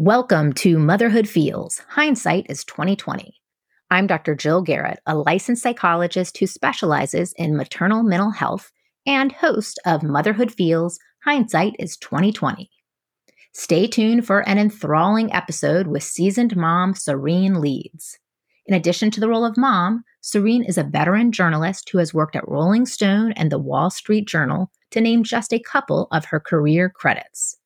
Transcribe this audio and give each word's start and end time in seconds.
Welcome 0.00 0.52
to 0.52 0.78
Motherhood 0.78 1.28
Feels. 1.28 1.82
Hindsight 1.88 2.46
is 2.48 2.62
2020. 2.62 3.34
I'm 3.90 4.06
Dr. 4.06 4.36
Jill 4.36 4.62
Garrett, 4.62 5.00
a 5.06 5.16
licensed 5.16 5.60
psychologist 5.60 6.38
who 6.38 6.46
specializes 6.46 7.34
in 7.36 7.56
maternal 7.56 8.04
mental 8.04 8.30
health 8.30 8.70
and 9.06 9.32
host 9.32 9.80
of 9.84 10.04
Motherhood 10.04 10.52
Feels. 10.52 11.00
Hindsight 11.24 11.74
is 11.80 11.96
2020. 11.96 12.70
Stay 13.52 13.88
tuned 13.88 14.24
for 14.24 14.48
an 14.48 14.56
enthralling 14.56 15.34
episode 15.34 15.88
with 15.88 16.04
seasoned 16.04 16.54
mom 16.54 16.94
Sarene 16.94 17.60
Leeds. 17.60 18.20
In 18.66 18.76
addition 18.76 19.10
to 19.10 19.18
the 19.18 19.28
role 19.28 19.44
of 19.44 19.56
mom, 19.56 20.04
Sarene 20.22 20.68
is 20.68 20.78
a 20.78 20.84
veteran 20.84 21.32
journalist 21.32 21.90
who 21.90 21.98
has 21.98 22.14
worked 22.14 22.36
at 22.36 22.46
Rolling 22.46 22.86
Stone 22.86 23.32
and 23.32 23.50
the 23.50 23.58
Wall 23.58 23.90
Street 23.90 24.28
Journal, 24.28 24.70
to 24.92 25.00
name 25.00 25.24
just 25.24 25.52
a 25.52 25.58
couple 25.58 26.06
of 26.12 26.26
her 26.26 26.38
career 26.38 26.88
credits. 26.88 27.56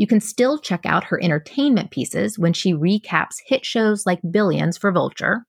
You 0.00 0.06
can 0.06 0.20
still 0.22 0.58
check 0.58 0.86
out 0.86 1.04
her 1.04 1.22
entertainment 1.22 1.90
pieces 1.90 2.38
when 2.38 2.54
she 2.54 2.72
recaps 2.72 3.34
hit 3.44 3.66
shows 3.66 4.06
like 4.06 4.22
Billions 4.30 4.78
for 4.78 4.90
Vulture. 4.90 5.44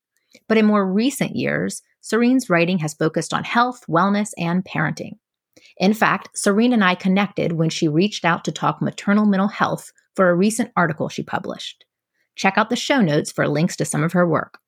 But 0.49 0.57
in 0.57 0.65
more 0.65 0.85
recent 0.85 1.37
years, 1.37 1.81
Sarene's 2.03 2.49
writing 2.49 2.79
has 2.79 2.93
focused 2.93 3.33
on 3.33 3.45
health, 3.45 3.85
wellness, 3.87 4.31
and 4.37 4.65
parenting. 4.65 5.13
In 5.77 5.93
fact, 5.93 6.31
Sarene 6.35 6.73
and 6.73 6.83
I 6.83 6.95
connected 6.95 7.53
when 7.53 7.69
she 7.69 7.87
reached 7.87 8.25
out 8.25 8.43
to 8.43 8.51
talk 8.51 8.81
maternal 8.81 9.25
mental 9.25 9.47
health 9.47 9.89
for 10.17 10.29
a 10.29 10.35
recent 10.35 10.69
article 10.75 11.07
she 11.07 11.23
published. 11.23 11.85
Check 12.35 12.57
out 12.57 12.69
the 12.69 12.75
show 12.75 12.99
notes 12.99 13.31
for 13.31 13.47
links 13.47 13.77
to 13.77 13.85
some 13.85 14.03
of 14.03 14.11
her 14.11 14.27
work. 14.27 14.59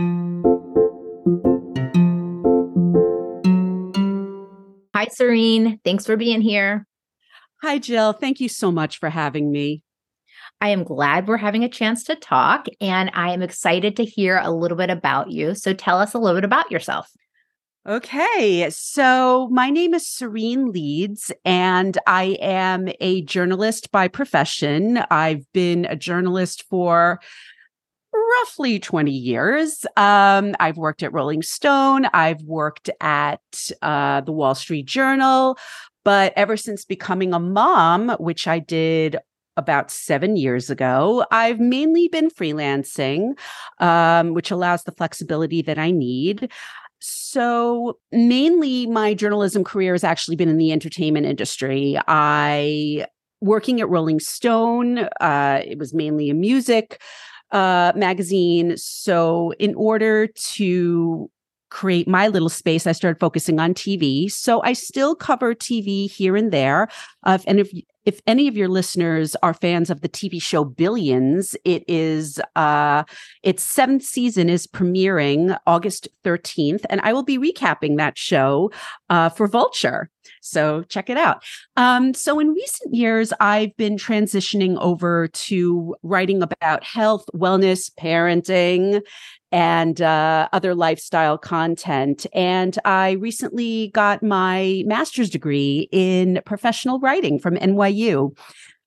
Hi, 4.95 5.07
Sarene. 5.07 5.81
Thanks 5.85 6.07
for 6.07 6.17
being 6.17 6.41
here. 6.41 6.87
Hi, 7.63 7.79
Jill. 7.79 8.13
Thank 8.13 8.41
you 8.41 8.49
so 8.49 8.71
much 8.71 8.99
for 8.99 9.11
having 9.11 9.51
me. 9.51 9.83
I 10.61 10.69
am 10.69 10.85
glad 10.85 11.27
we're 11.27 11.39
having 11.39 11.65
a 11.65 11.69
chance 11.71 12.05
to 12.05 12.17
talk, 12.17 12.67
and 12.81 13.11
I 13.15 13.33
am 13.33 13.43
excited 13.43 13.97
to 13.97 14.05
hear 14.05 14.39
a 14.43 14.51
little 14.51 14.77
bit 14.77 14.91
about 14.91 15.31
you. 15.31 15.55
So, 15.55 15.73
tell 15.73 15.99
us 15.99 16.13
a 16.13 16.19
little 16.19 16.37
bit 16.37 16.45
about 16.45 16.71
yourself. 16.71 17.11
Okay, 17.89 18.69
so 18.69 19.49
my 19.51 19.71
name 19.71 19.95
is 19.95 20.05
Sarene 20.05 20.71
Leeds, 20.71 21.33
and 21.47 21.97
I 22.07 22.37
am 22.43 22.91
a 23.01 23.23
journalist 23.23 23.91
by 23.91 24.07
profession. 24.07 24.99
I've 25.11 25.51
been 25.55 25.87
a 25.87 25.97
journalist 25.97 26.65
for 26.69 27.21
roughly 28.13 28.81
20 28.81 29.11
years. 29.11 29.87
Um, 29.97 30.55
I've 30.61 30.77
worked 30.77 31.03
at 31.03 31.15
Rolling 31.15 31.43
Stone, 31.43 32.05
I've 32.13 32.43
worked 32.43 32.91
at 33.01 33.41
uh, 33.81 34.21
the 34.21 34.33
Wall 34.33 34.55
Street 34.55 34.85
Journal, 34.85 35.57
but 36.05 36.35
ever 36.37 36.59
since 36.59 36.85
becoming 36.85 37.33
a 37.33 37.41
mom, 37.41 38.11
which 38.19 38.47
I 38.47 38.59
did 38.59 39.17
about 39.57 39.91
seven 39.91 40.37
years 40.37 40.71
ago. 40.71 41.25
I've 41.31 41.61
mainly 41.61 42.09
been 42.09 42.31
freelancing, 42.31 43.39
um, 43.79 44.33
which 44.33 44.51
allows 44.51 44.85
the 44.85 44.93
flexibility 44.93 45.61
that 45.63 45.79
I 45.79 45.91
need. 45.91 46.51
So, 47.01 47.99
mainly 48.13 48.87
my 48.87 49.15
journalism 49.15 49.65
career 49.65 49.95
has 49.95 50.05
actually 50.05 50.37
been 50.37 50.49
in 50.49 50.59
the 50.59 50.73
entertainment 50.73 51.27
industry. 51.27 51.99
I 52.07 53.07
working 53.41 53.81
at 53.81 53.89
Rolling 53.89 54.21
Stone, 54.21 55.09
uh, 55.21 55.63
it 55.65 55.79
was 55.79 55.95
mainly 55.95 56.29
a 56.29 56.35
music 56.35 57.01
uh, 57.53 57.93
magazine. 57.97 58.77
So, 58.77 59.53
in 59.59 59.75
order 59.75 60.27
to 60.27 61.31
create 61.71 62.09
my 62.09 62.29
little 62.29 62.49
space, 62.49 62.87
I 62.87 62.93
started 62.93 63.19
focusing 63.21 63.59
on 63.61 63.75
TV. 63.75 64.31
So 64.31 64.61
I 64.63 64.73
still 64.73 65.15
cover 65.15 65.55
TV 65.55 66.11
here 66.11 66.37
and 66.37 66.53
there. 66.53 66.89
Uh, 67.23 67.39
and 67.47 67.61
if 67.61 67.71
if 68.11 68.21
any 68.27 68.49
of 68.49 68.57
your 68.57 68.67
listeners 68.67 69.37
are 69.41 69.55
fans 69.55 69.89
of 69.89 70.01
the 70.01 70.09
TV 70.09 70.43
show 70.43 70.65
Billions, 70.65 71.55
it 71.65 71.85
is 71.87 72.41
uh 72.57 73.05
its 73.45 73.63
seventh 73.63 74.03
season 74.03 74.51
is 74.51 74.67
premiering 74.67 75.57
August 75.65 76.09
13th, 76.25 76.85
and 76.91 77.01
I 77.03 77.13
will 77.13 77.23
be 77.23 77.39
recapping 77.39 77.99
that 77.99 78.19
show 78.19 78.73
uh, 79.11 79.29
for 79.29 79.47
Vulture. 79.47 80.11
So 80.41 80.83
check 80.83 81.09
it 81.09 81.17
out. 81.17 81.45
Um, 81.77 82.13
so 82.15 82.41
in 82.41 82.49
recent 82.49 82.93
years, 82.93 83.33
I've 83.39 83.77
been 83.77 83.97
transitioning 83.97 84.77
over 84.81 85.29
to 85.29 85.95
writing 86.03 86.43
about 86.43 86.83
health, 86.83 87.27
wellness, 87.33 87.91
parenting, 87.95 89.03
and 89.53 90.01
uh, 90.01 90.49
other 90.53 90.75
lifestyle 90.75 91.37
content. 91.37 92.27
And 92.33 92.79
I 92.85 93.13
recently 93.13 93.89
got 93.89 94.23
my 94.23 94.85
master's 94.87 95.29
degree 95.29 95.89
in 95.91 96.41
professional 96.47 97.01
writing 97.01 97.39
from 97.39 97.57
NYU 97.57 98.00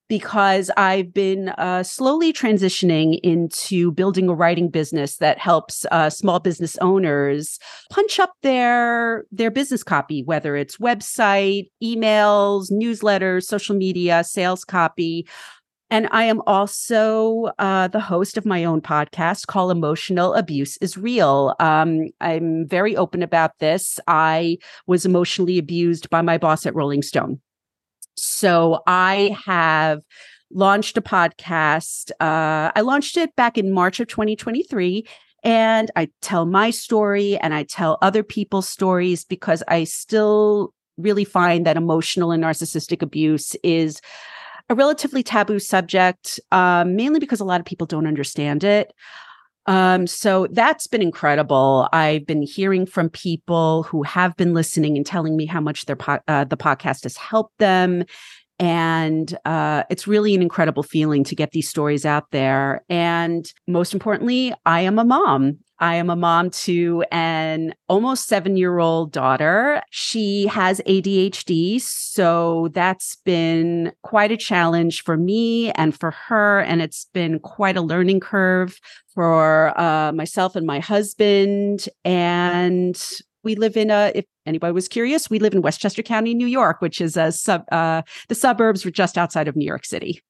because 0.09 0.69
I've 0.77 1.13
been 1.13 1.49
uh, 1.49 1.81
slowly 1.81 2.33
transitioning 2.33 3.19
into 3.23 3.91
building 3.93 4.29
a 4.29 4.33
writing 4.33 4.69
business 4.69 5.17
that 5.17 5.39
helps 5.39 5.85
uh, 5.91 6.09
small 6.09 6.39
business 6.39 6.77
owners 6.81 7.57
punch 7.89 8.19
up 8.19 8.33
their 8.43 9.25
their 9.31 9.49
business 9.49 9.83
copy, 9.83 10.21
whether 10.23 10.55
it's 10.55 10.77
website, 10.77 11.69
emails, 11.83 12.71
newsletters, 12.71 13.43
social 13.45 13.75
media, 13.75 14.23
sales 14.23 14.63
copy, 14.63 15.25
and 15.93 16.07
I 16.11 16.23
am 16.23 16.41
also 16.47 17.51
uh, 17.59 17.87
the 17.87 17.99
host 17.99 18.35
of 18.35 18.47
my 18.47 18.63
own 18.63 18.81
podcast 18.81 19.45
called 19.45 19.69
Emotional 19.69 20.33
Abuse 20.33 20.75
is 20.77 20.97
Real. 20.97 21.55
Um, 21.59 22.07
I'm 22.19 22.67
very 22.67 22.97
open 22.97 23.21
about 23.21 23.59
this. 23.59 23.99
I 24.07 24.57
was 24.87 25.05
emotionally 25.05 25.59
abused 25.59 26.09
by 26.09 26.23
my 26.23 26.39
boss 26.39 26.65
at 26.65 26.73
Rolling 26.73 27.03
Stone. 27.03 27.41
So 28.15 28.81
I 28.87 29.37
have 29.45 30.01
launched 30.51 30.97
a 30.97 31.01
podcast. 31.01 32.11
Uh, 32.19 32.71
I 32.75 32.81
launched 32.81 33.17
it 33.17 33.35
back 33.35 33.57
in 33.57 33.71
March 33.71 33.99
of 33.99 34.07
2023. 34.07 35.05
And 35.43 35.91
I 35.95 36.09
tell 36.21 36.45
my 36.45 36.69
story 36.69 37.37
and 37.37 37.53
I 37.53 37.63
tell 37.63 37.97
other 38.01 38.23
people's 38.23 38.69
stories 38.69 39.25
because 39.25 39.61
I 39.67 39.83
still 39.83 40.73
really 40.97 41.25
find 41.25 41.65
that 41.65 41.75
emotional 41.75 42.31
and 42.31 42.43
narcissistic 42.43 43.01
abuse 43.01 43.55
is 43.63 43.99
a 44.69 44.75
relatively 44.75 45.21
taboo 45.21 45.59
subject, 45.59 46.39
um, 46.51 46.95
mainly 46.95 47.19
because 47.19 47.41
a 47.41 47.45
lot 47.45 47.59
of 47.59 47.65
people 47.65 47.85
don't 47.87 48.07
understand 48.07 48.63
it. 48.63 48.93
Um, 49.65 50.07
so 50.07 50.47
that's 50.51 50.87
been 50.87 51.01
incredible. 51.01 51.87
I've 51.93 52.25
been 52.25 52.41
hearing 52.41 52.85
from 52.85 53.09
people 53.09 53.83
who 53.83 54.03
have 54.03 54.35
been 54.35 54.53
listening 54.53 54.97
and 54.97 55.05
telling 55.05 55.37
me 55.37 55.45
how 55.45 55.61
much 55.61 55.85
their 55.85 55.95
po- 55.95 56.19
uh, 56.27 56.43
the 56.43 56.57
podcast 56.57 57.03
has 57.03 57.15
helped 57.15 57.57
them. 57.59 58.03
And 58.59 59.37
uh, 59.45 59.83
it's 59.89 60.07
really 60.07 60.35
an 60.35 60.41
incredible 60.41 60.83
feeling 60.83 61.23
to 61.25 61.35
get 61.35 61.51
these 61.51 61.67
stories 61.67 62.05
out 62.05 62.29
there. 62.31 62.83
And 62.89 63.51
most 63.67 63.93
importantly, 63.93 64.53
I 64.65 64.81
am 64.81 64.99
a 64.99 65.05
mom. 65.05 65.57
I 65.83 65.95
am 65.95 66.09
a 66.09 66.15
mom 66.15 66.49
to 66.49 67.03
an 67.11 67.75
almost 67.89 68.29
seven 68.29 68.55
year 68.55 68.79
old 68.79 69.11
daughter. 69.11 69.83
She 69.89 70.47
has 70.47 70.79
ADHD. 70.87 71.81
So 71.81 72.69
that's 72.71 73.17
been 73.25 73.91
quite 74.01 74.31
a 74.31 74.37
challenge 74.37 75.03
for 75.03 75.17
me 75.17 75.71
and 75.71 75.93
for 75.93 76.11
her. 76.11 76.61
And 76.61 76.81
it's 76.81 77.07
been 77.13 77.37
quite 77.37 77.75
a 77.75 77.81
learning 77.81 78.21
curve 78.21 78.79
for 79.13 79.77
uh, 79.77 80.13
myself 80.13 80.55
and 80.55 80.65
my 80.65 80.79
husband. 80.79 81.89
And 82.05 82.97
we 83.43 83.55
live 83.55 83.75
in 83.75 83.91
a, 83.91 84.13
if 84.15 84.23
anybody 84.45 84.71
was 84.71 84.87
curious, 84.87 85.29
we 85.29 85.39
live 85.39 85.53
in 85.53 85.61
Westchester 85.61 86.01
County, 86.01 86.33
New 86.33 86.47
York, 86.47 86.81
which 86.81 87.01
is 87.01 87.17
a 87.17 87.29
sub, 87.33 87.65
uh, 87.73 88.03
the 88.29 88.35
suburbs 88.35 88.85
were 88.85 88.91
just 88.91 89.17
outside 89.17 89.49
of 89.49 89.57
New 89.57 89.65
York 89.65 89.83
City. 89.83 90.23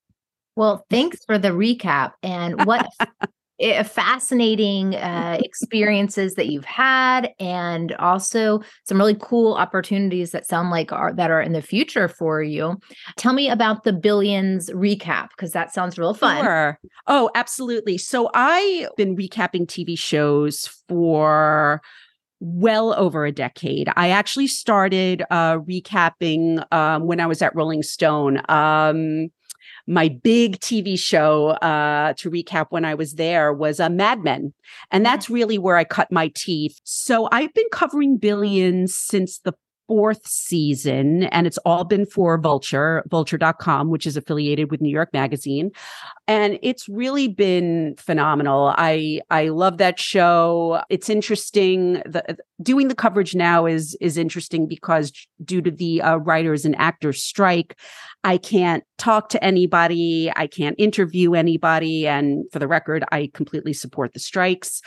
Well, 0.55 0.83
thanks 0.89 1.23
for 1.27 1.37
the 1.37 1.49
recap. 1.49 2.13
And 2.23 2.65
what 2.65 2.87
fascinating 3.83 4.95
uh, 4.95 5.37
experiences 5.43 6.35
that 6.35 6.47
you've 6.47 6.65
had 6.65 7.31
and 7.39 7.93
also 7.93 8.61
some 8.85 8.97
really 8.97 9.17
cool 9.19 9.53
opportunities 9.53 10.31
that 10.31 10.45
sound 10.45 10.69
like 10.69 10.91
are 10.91 11.13
that 11.13 11.31
are 11.31 11.41
in 11.41 11.53
the 11.53 11.61
future 11.61 12.07
for 12.07 12.41
you 12.41 12.77
tell 13.17 13.33
me 13.33 13.49
about 13.49 13.83
the 13.83 13.93
billions 13.93 14.69
recap 14.71 15.29
because 15.29 15.51
that 15.51 15.73
sounds 15.73 15.97
real 15.97 16.13
fun 16.13 16.43
sure. 16.43 16.79
oh 17.07 17.29
absolutely 17.35 17.97
so 17.97 18.29
i've 18.33 18.89
been 18.97 19.15
recapping 19.15 19.65
tv 19.65 19.97
shows 19.97 20.67
for 20.87 21.81
well 22.43 22.93
over 22.95 23.25
a 23.25 23.31
decade. 23.31 23.89
I 23.95 24.09
actually 24.09 24.47
started 24.47 25.23
uh, 25.31 25.59
recapping 25.59 26.61
um, 26.73 27.07
when 27.07 27.21
I 27.21 27.25
was 27.25 27.41
at 27.41 27.55
Rolling 27.55 27.83
Stone. 27.83 28.41
Um, 28.49 29.29
my 29.87 30.07
big 30.07 30.59
TV 30.59 30.97
show 30.97 31.49
uh, 31.49 32.13
to 32.13 32.31
recap 32.31 32.67
when 32.69 32.85
I 32.85 32.95
was 32.95 33.13
there 33.13 33.53
was 33.53 33.79
uh, 33.79 33.89
Mad 33.89 34.23
Men. 34.23 34.53
And 34.91 35.05
that's 35.05 35.29
really 35.29 35.57
where 35.57 35.77
I 35.77 35.83
cut 35.83 36.11
my 36.11 36.31
teeth. 36.35 36.79
So 36.83 37.27
I've 37.31 37.53
been 37.53 37.67
covering 37.71 38.17
billions 38.17 38.95
since 38.95 39.39
the 39.39 39.53
fourth 39.87 40.25
season 40.25 41.23
and 41.23 41.45
it's 41.45 41.57
all 41.59 41.83
been 41.83 42.05
for 42.05 42.37
vulture 42.37 43.03
vulture.com 43.09 43.89
which 43.89 44.07
is 44.07 44.15
affiliated 44.15 44.71
with 44.71 44.79
new 44.79 44.89
york 44.89 45.09
magazine 45.11 45.69
and 46.27 46.57
it's 46.61 46.87
really 46.87 47.27
been 47.27 47.95
phenomenal 47.97 48.73
i 48.77 49.19
i 49.29 49.49
love 49.49 49.77
that 49.77 49.99
show 49.99 50.81
it's 50.89 51.09
interesting 51.09 51.93
the 52.05 52.37
doing 52.61 52.87
the 52.87 52.95
coverage 52.95 53.35
now 53.35 53.65
is 53.65 53.95
is 53.99 54.17
interesting 54.17 54.67
because 54.67 55.11
due 55.43 55.61
to 55.61 55.71
the 55.71 56.01
uh, 56.01 56.15
writers 56.17 56.65
and 56.65 56.75
actors 56.77 57.21
strike 57.21 57.75
I 58.25 58.37
can't 58.37 58.83
talk 58.97 59.27
to 59.29 59.43
anybody. 59.43 60.31
I 60.35 60.47
can't 60.47 60.75
interview 60.79 61.33
anybody. 61.33 62.07
And 62.07 62.45
for 62.53 62.59
the 62.59 62.69
record, 62.69 63.03
I 63.11 63.29
completely 63.33 63.73
support 63.73 64.13
the 64.13 64.19
strikes. 64.19 64.81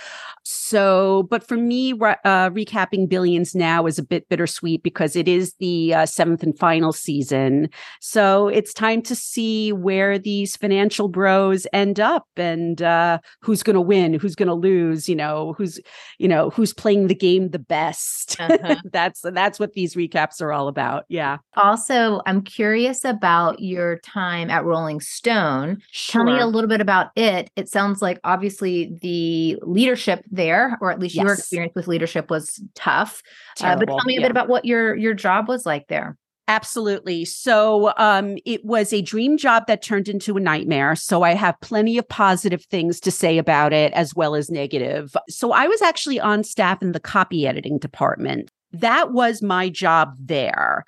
So, 0.45 1.25
but 1.25 1.47
for 1.47 1.57
me, 1.57 1.93
uh, 1.93 2.51
recapping 2.51 3.09
Billions 3.09 3.55
now 3.55 3.85
is 3.85 3.99
a 3.99 4.03
bit 4.03 4.27
bittersweet 4.31 4.83
because 4.83 5.17
it 5.17 5.29
is 5.29 5.55
the 5.59 5.93
uh, 5.93 6.07
seventh 6.07 6.43
and 6.43 6.59
final 6.59 6.95
season. 6.95 7.69
So 8.01 8.49
it's 8.49 8.73
time 8.73 9.03
to 9.03 9.15
see 9.15 9.71
where 9.71 10.19
these 10.19 10.57
financial 10.57 11.09
bros 11.27 11.67
end 11.73 12.01
up 12.01 12.27
and 12.37 12.83
uh, 12.83 13.19
who's 13.43 13.63
going 13.63 13.75
to 13.75 13.81
win, 13.81 14.15
who's 14.15 14.35
going 14.35 14.49
to 14.49 14.55
lose, 14.55 15.09
you 15.09 15.17
know, 15.17 15.55
who's, 15.59 15.81
you 16.19 16.29
know, 16.29 16.51
who's 16.51 16.73
playing 16.73 17.09
the 17.09 17.15
game 17.15 17.51
the 17.51 17.59
best. 17.59 18.41
Uh-huh. 18.41 18.77
that's, 18.93 19.21
that's 19.23 19.59
what 19.59 19.73
these 19.73 19.95
recaps 19.95 20.41
are 20.41 20.53
all 20.53 20.69
about. 20.69 21.05
Yeah. 21.09 21.39
Also, 21.57 22.21
I'm 22.27 22.43
curious 22.43 23.05
about 23.05 23.47
about 23.47 23.61
your 23.61 23.99
time 23.99 24.51
at 24.51 24.65
Rolling 24.65 25.01
Stone. 25.01 25.83
Sure. 25.91 26.25
Tell 26.25 26.33
me 26.33 26.41
a 26.41 26.47
little 26.47 26.69
bit 26.69 26.81
about 26.81 27.11
it. 27.17 27.51
It 27.57 27.69
sounds 27.69 28.03
like 28.03 28.21
obviously 28.25 28.97
the 29.03 29.59
leadership 29.63 30.25
there, 30.31 30.79
or 30.81 30.91
at 30.91 30.99
least 30.99 31.15
yes. 31.15 31.25
your 31.25 31.35
experience 31.35 31.75
with 31.75 31.89
leadership 31.89 32.31
was 32.31 32.63
tough. 32.75 33.23
Uh, 33.61 33.77
but 33.77 33.87
tell 33.87 34.05
me 34.05 34.17
a 34.17 34.21
yeah. 34.21 34.25
bit 34.27 34.31
about 34.31 34.49
what 34.49 34.65
your 34.65 34.95
your 34.95 35.15
job 35.15 35.49
was 35.49 35.67
like 35.67 35.89
there. 35.89 36.17
Absolutely. 36.49 37.25
So 37.25 37.93
um, 37.97 38.39
it 38.45 38.65
was 38.65 38.93
a 38.93 39.03
dream 39.03 39.37
job 39.37 39.65
that 39.67 39.83
turned 39.83 40.09
into 40.09 40.37
a 40.37 40.41
nightmare. 40.41 40.95
So 40.95 41.23
I 41.23 41.35
have 41.35 41.61
plenty 41.61 41.99
of 41.99 42.09
positive 42.09 42.65
things 42.67 43.01
to 43.01 43.11
say 43.11 43.39
about 43.39 43.73
it 43.73 43.93
as 43.95 44.15
well 44.15 44.37
as 44.37 44.49
negative. 44.49 45.17
So 45.29 45.51
I 45.53 45.67
was 45.67 45.83
actually 45.83 46.21
on 46.21 46.45
staff 46.45 46.83
in 46.83 46.93
the 46.93 47.01
copy 47.01 47.49
editing 47.49 47.79
department. 47.79 48.51
That 48.73 49.13
was 49.13 49.43
my 49.43 49.69
job 49.69 50.15
there 50.21 50.85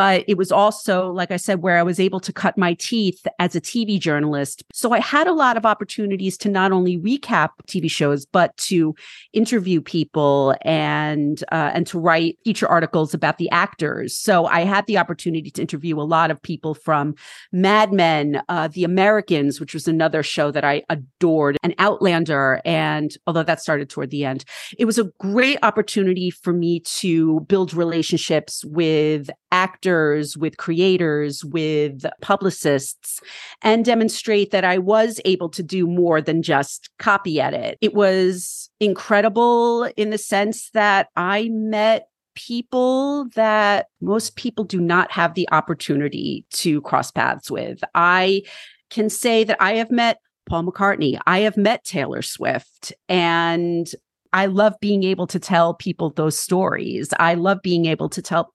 but 0.00 0.24
it 0.26 0.38
was 0.38 0.50
also, 0.50 1.12
like 1.12 1.30
I 1.30 1.36
said, 1.36 1.60
where 1.60 1.76
I 1.76 1.82
was 1.82 2.00
able 2.00 2.20
to 2.20 2.32
cut 2.32 2.56
my 2.56 2.72
teeth 2.72 3.26
as 3.38 3.54
a 3.54 3.60
TV 3.60 4.00
journalist. 4.00 4.64
So 4.72 4.92
I 4.92 4.98
had 4.98 5.26
a 5.26 5.34
lot 5.34 5.58
of 5.58 5.66
opportunities 5.66 6.38
to 6.38 6.48
not 6.48 6.72
only 6.72 6.96
recap 6.96 7.50
TV 7.66 7.90
shows, 7.90 8.24
but 8.24 8.56
to 8.68 8.94
interview 9.34 9.82
people 9.82 10.54
and 10.62 11.44
uh, 11.52 11.72
and 11.74 11.86
to 11.88 11.98
write 11.98 12.38
feature 12.46 12.66
articles 12.66 13.12
about 13.12 13.36
the 13.36 13.50
actors. 13.50 14.16
So 14.16 14.46
I 14.46 14.60
had 14.60 14.86
the 14.86 14.96
opportunity 14.96 15.50
to 15.50 15.60
interview 15.60 16.00
a 16.00 16.08
lot 16.16 16.30
of 16.30 16.40
people 16.40 16.72
from 16.72 17.14
Mad 17.52 17.92
Men, 17.92 18.40
uh, 18.48 18.68
The 18.68 18.84
Americans, 18.84 19.60
which 19.60 19.74
was 19.74 19.86
another 19.86 20.22
show 20.22 20.50
that 20.50 20.64
I 20.64 20.82
adored, 20.88 21.58
and 21.62 21.74
Outlander. 21.76 22.62
And 22.64 23.14
although 23.26 23.42
that 23.42 23.60
started 23.60 23.90
toward 23.90 24.08
the 24.08 24.24
end, 24.24 24.46
it 24.78 24.86
was 24.86 24.98
a 24.98 25.10
great 25.18 25.58
opportunity 25.62 26.30
for 26.30 26.54
me 26.54 26.80
to 27.00 27.40
build 27.40 27.74
relationships 27.74 28.64
with 28.64 29.28
actors, 29.52 29.89
with 30.36 30.56
creators, 30.56 31.44
with 31.44 32.04
publicists, 32.20 33.20
and 33.62 33.84
demonstrate 33.84 34.50
that 34.50 34.64
I 34.64 34.78
was 34.78 35.20
able 35.24 35.48
to 35.50 35.62
do 35.62 35.86
more 35.86 36.20
than 36.20 36.42
just 36.42 36.90
copy 36.98 37.40
edit. 37.40 37.78
It 37.80 37.94
was 37.94 38.70
incredible 38.80 39.84
in 39.96 40.10
the 40.10 40.18
sense 40.18 40.70
that 40.70 41.08
I 41.16 41.48
met 41.50 42.08
people 42.34 43.28
that 43.34 43.86
most 44.00 44.36
people 44.36 44.64
do 44.64 44.80
not 44.80 45.10
have 45.10 45.34
the 45.34 45.48
opportunity 45.52 46.46
to 46.50 46.80
cross 46.82 47.10
paths 47.10 47.50
with. 47.50 47.82
I 47.94 48.42
can 48.88 49.10
say 49.10 49.44
that 49.44 49.60
I 49.60 49.74
have 49.74 49.90
met 49.90 50.18
Paul 50.48 50.64
McCartney, 50.64 51.18
I 51.26 51.40
have 51.40 51.56
met 51.56 51.84
Taylor 51.84 52.22
Swift, 52.22 52.92
and 53.08 53.88
I 54.32 54.46
love 54.46 54.74
being 54.80 55.02
able 55.04 55.26
to 55.28 55.38
tell 55.38 55.74
people 55.74 56.10
those 56.10 56.38
stories. 56.38 57.12
I 57.18 57.34
love 57.34 57.62
being 57.62 57.86
able 57.86 58.08
to 58.10 58.22
tell 58.22 58.54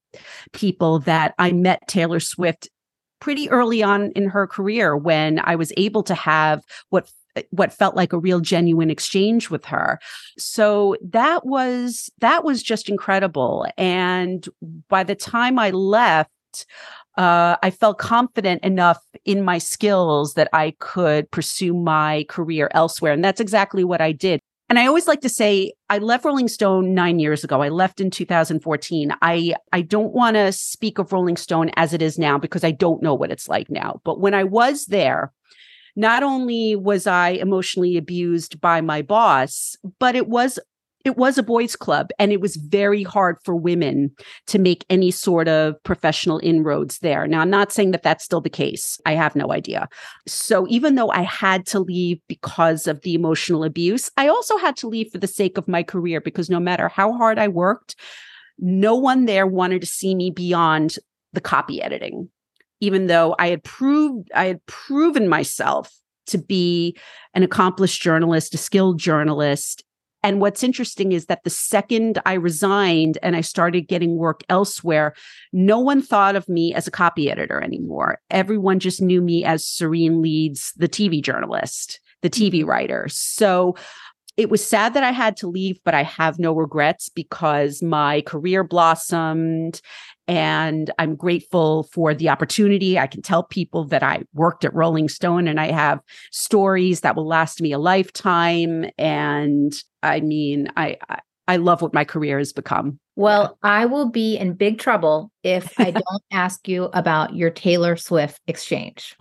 people 0.54 1.00
that 1.00 1.34
I 1.38 1.52
met 1.52 1.88
Taylor 1.88 2.20
Swift 2.20 2.70
pretty 3.20 3.50
early 3.50 3.82
on 3.82 4.12
in 4.12 4.30
her 4.30 4.48
career 4.48 4.96
when 4.96 5.40
I 5.40 5.56
was 5.56 5.72
able 5.78 6.04
to 6.04 6.16
have 6.16 6.64
what 6.90 7.10
what 7.50 7.74
felt 7.74 7.98
like 7.98 8.14
a 8.14 8.18
real 8.18 8.40
genuine 8.40 8.90
exchange 8.90 9.50
with 9.50 9.66
her. 9.66 10.00
So 10.38 10.96
that 11.02 11.46
was 11.46 12.10
that 12.20 12.44
was 12.44 12.64
just 12.64 12.88
incredible 12.88 13.66
and 13.78 14.48
by 14.90 15.04
the 15.04 15.16
time 15.16 15.60
I 15.60 15.72
left 15.72 16.30
uh, 17.18 17.56
I 17.64 17.72
felt 17.72 17.98
confident 17.98 18.64
enough 18.64 19.02
in 19.24 19.42
my 19.44 19.58
skills 19.58 20.34
that 20.34 20.50
I 20.52 20.76
could 20.80 21.32
pursue 21.32 21.74
my 21.74 22.26
career 22.28 22.70
elsewhere. 22.74 23.14
And 23.14 23.24
that's 23.24 23.40
exactly 23.40 23.84
what 23.84 24.02
I 24.02 24.12
did. 24.12 24.42
And 24.68 24.80
I 24.80 24.88
always 24.88 25.08
like 25.08 25.22
to 25.22 25.30
say 25.30 25.74
I 25.90 26.00
left 26.00 26.26
Rolling 26.26 26.48
Stone 26.48 26.94
9 26.96 27.20
years 27.20 27.44
ago. 27.44 27.62
I 27.62 27.70
left 27.70 28.02
in 28.02 28.10
2014. 28.10 29.14
I 29.22 29.54
I 29.72 29.82
don't 29.82 30.14
want 30.14 30.36
to 30.36 30.52
speak 30.52 30.98
of 30.98 31.14
Rolling 31.14 31.38
Stone 31.38 31.72
as 31.76 31.94
it 31.94 32.02
is 32.02 32.18
now 32.18 32.38
because 32.38 32.64
I 32.64 32.72
don't 32.72 33.04
know 33.04 33.14
what 33.14 33.32
it's 33.32 33.48
like 33.48 33.70
now. 33.70 34.02
But 34.04 34.20
when 34.20 34.34
I 34.34 34.44
was 34.44 34.88
there, 34.88 35.32
not 35.96 36.24
only 36.24 36.76
was 36.76 37.08
I 37.08 37.30
emotionally 37.30 37.96
abused 37.96 38.60
by 38.60 38.82
my 38.82 39.02
boss, 39.02 39.76
but 40.00 40.16
it 40.16 40.28
was 40.28 40.60
it 41.06 41.18
was 41.18 41.38
a 41.38 41.44
boys 41.44 41.76
club 41.76 42.10
and 42.18 42.32
it 42.32 42.42
was 42.42 42.56
very 42.56 43.04
hard 43.04 43.38
for 43.44 43.56
women 43.56 44.12
to 44.48 44.58
make 44.58 44.84
any 44.90 45.12
sort 45.12 45.48
of 45.48 45.82
professional 45.84 46.40
inroads 46.44 46.98
there. 47.00 47.28
Now, 47.28 47.42
I'm 47.42 47.50
not 47.50 47.72
saying 47.72 47.92
that 47.92 48.02
that's 48.02 48.26
still 48.26 48.42
the 48.42 48.50
case. 48.50 49.00
I 49.06 49.14
have 49.14 49.36
no 49.36 49.54
idea. 49.54 49.88
So 50.28 50.66
even 50.68 50.96
though 50.96 51.12
I 51.12 51.22
had 51.22 51.68
to 51.68 51.80
leave 51.80 52.20
because 52.28 52.88
of 52.88 53.02
the 53.02 53.14
emotional 53.14 53.64
abuse, 53.64 54.10
I 54.18 54.28
also 54.28 54.58
had 54.58 54.76
to 54.78 54.88
leave 54.88 55.12
for 55.12 55.20
the 55.20 55.28
sake 55.28 55.60
of 55.60 55.68
my 55.68 55.84
career 55.84 56.20
because 56.20 56.50
no 56.50 56.60
matter 56.60 56.90
how 56.90 57.14
hard 57.14 57.38
I 57.38 57.50
worked, 57.50 57.96
no 58.58 58.96
one 58.96 59.26
there 59.26 59.46
wanted 59.46 59.82
to 59.82 59.88
see 59.88 60.16
me 60.16 60.32
beyond 60.32 60.98
the 61.34 61.42
copy 61.42 61.84
editing. 61.84 62.30
Even 62.82 63.06
though 63.08 63.36
I 63.38 63.50
had 63.50 63.64
proved 63.64 64.30
I 64.34 64.46
had 64.46 64.66
proven 64.66 65.30
myself 65.30 65.94
to 66.28 66.40
be 66.40 66.98
an 67.36 67.44
accomplished 67.44 68.02
journalist, 68.02 68.56
a 68.56 68.58
skilled 68.58 68.98
journalist, 68.98 69.84
and 70.26 70.42
what's 70.42 70.64
interesting 70.64 71.12
is 71.12 71.28
that 71.28 71.44
the 71.44 71.52
second 71.52 72.20
I 72.26 72.34
resigned 72.34 73.20
and 73.22 73.36
I 73.36 73.42
started 73.42 73.82
getting 73.82 74.16
work 74.16 74.42
elsewhere, 74.50 75.14
no 75.54 75.80
one 75.80 76.02
thought 76.02 76.36
of 76.36 76.50
me 76.50 76.74
as 76.74 76.88
a 76.88 76.92
copy 76.92 77.30
editor 77.30 77.62
anymore. 77.62 78.18
Everyone 78.32 78.80
just 78.80 79.04
knew 79.04 79.22
me 79.22 79.46
as 79.46 79.64
Sarene 79.64 80.24
Leeds, 80.24 80.74
the 80.78 80.90
TV 80.90 81.22
journalist, 81.22 82.00
the 82.24 82.32
TV 82.32 82.62
mm-hmm. 82.62 82.70
writer. 82.70 83.06
So 83.08 83.76
it 84.36 84.50
was 84.50 84.68
sad 84.68 84.96
that 84.96 85.04
I 85.04 85.12
had 85.12 85.38
to 85.38 85.48
leave, 85.48 85.80
but 85.86 85.94
I 85.94 86.02
have 86.02 86.40
no 86.40 86.54
regrets 86.54 87.08
because 87.08 87.84
my 87.84 88.22
career 88.22 88.64
blossomed 88.64 89.80
and 90.28 90.92
I'm 90.98 91.16
grateful 91.16 91.84
for 91.92 92.14
the 92.14 92.30
opportunity. 92.30 92.98
I 92.98 93.08
can 93.08 93.22
tell 93.22 93.44
people 93.44 93.86
that 93.86 94.04
I 94.04 94.24
worked 94.34 94.66
at 94.66 94.74
Rolling 94.74 95.10
Stone 95.10 95.48
and 95.48 95.60
I 95.60 95.72
have 95.72 96.00
stories 96.32 97.02
that 97.02 97.16
will 97.16 97.28
last 97.28 97.62
me 97.62 97.72
a 97.72 97.80
lifetime. 97.80 98.90
And 98.98 99.74
I 100.02 100.22
mean, 100.22 100.70
I, 100.76 100.98
I 101.48 101.58
love 101.58 101.82
what 101.82 101.94
my 101.94 102.04
career 102.04 102.40
has 102.40 102.54
become. 102.54 103.00
Well, 103.16 103.58
yeah. 103.64 103.72
I 103.72 103.86
will 103.86 104.10
be 104.10 104.36
in 104.36 104.54
big 104.54 104.80
trouble 104.80 105.32
if 105.44 105.80
I 105.80 105.92
don't 105.92 106.24
ask 106.32 106.68
you 106.68 106.86
about 106.94 107.36
your 107.36 107.50
Taylor 107.50 107.96
Swift 107.96 108.42
exchange. 108.48 109.16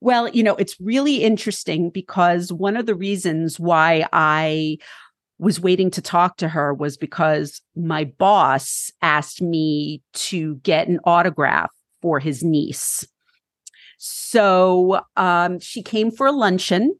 well, 0.00 0.28
you 0.28 0.42
know, 0.42 0.56
it's 0.56 0.80
really 0.80 1.22
interesting 1.22 1.90
because 1.90 2.52
one 2.52 2.76
of 2.76 2.86
the 2.86 2.94
reasons 2.94 3.58
why 3.58 4.06
I 4.12 4.78
was 5.42 5.60
waiting 5.60 5.90
to 5.90 6.00
talk 6.00 6.36
to 6.36 6.48
her 6.48 6.72
was 6.72 6.96
because 6.96 7.60
my 7.74 8.04
boss 8.04 8.92
asked 9.02 9.42
me 9.42 10.00
to 10.12 10.54
get 10.56 10.86
an 10.86 11.00
autograph 11.04 11.70
for 12.00 12.20
his 12.20 12.44
niece. 12.44 13.04
So 13.98 15.00
um, 15.16 15.58
she 15.58 15.82
came 15.82 16.12
for 16.12 16.28
a 16.28 16.32
luncheon 16.32 16.96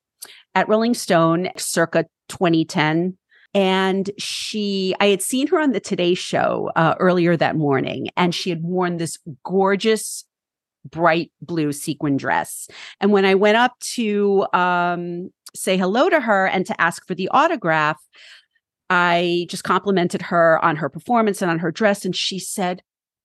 at 0.56 0.68
Rolling 0.68 0.94
Stone 0.94 1.50
circa 1.56 2.06
2010. 2.28 3.16
And 3.54 4.10
she, 4.18 4.92
I 4.98 5.06
had 5.06 5.22
seen 5.22 5.46
her 5.48 5.60
on 5.60 5.70
the 5.70 5.80
Today 5.80 6.14
Show 6.14 6.72
uh, 6.74 6.96
earlier 6.98 7.36
that 7.36 7.54
morning, 7.54 8.08
and 8.16 8.34
she 8.34 8.50
had 8.50 8.62
worn 8.62 8.96
this 8.96 9.18
gorgeous 9.44 10.24
bright 10.90 11.30
blue 11.40 11.70
sequin 11.72 12.16
dress. 12.16 12.66
And 13.00 13.12
when 13.12 13.24
I 13.24 13.34
went 13.34 13.58
up 13.58 13.78
to 13.94 14.46
um, 14.52 15.30
say 15.54 15.76
hello 15.76 16.08
to 16.08 16.20
her 16.20 16.46
and 16.46 16.66
to 16.66 16.80
ask 16.80 17.06
for 17.06 17.14
the 17.14 17.28
autograph, 17.28 18.00
I 18.90 19.46
just 19.48 19.64
complimented 19.64 20.22
her 20.22 20.62
on 20.64 20.76
her 20.76 20.88
performance 20.88 21.42
and 21.42 21.50
on 21.50 21.58
her 21.60 21.70
dress. 21.70 22.04
And 22.04 22.14
she 22.14 22.38
said, 22.38 22.82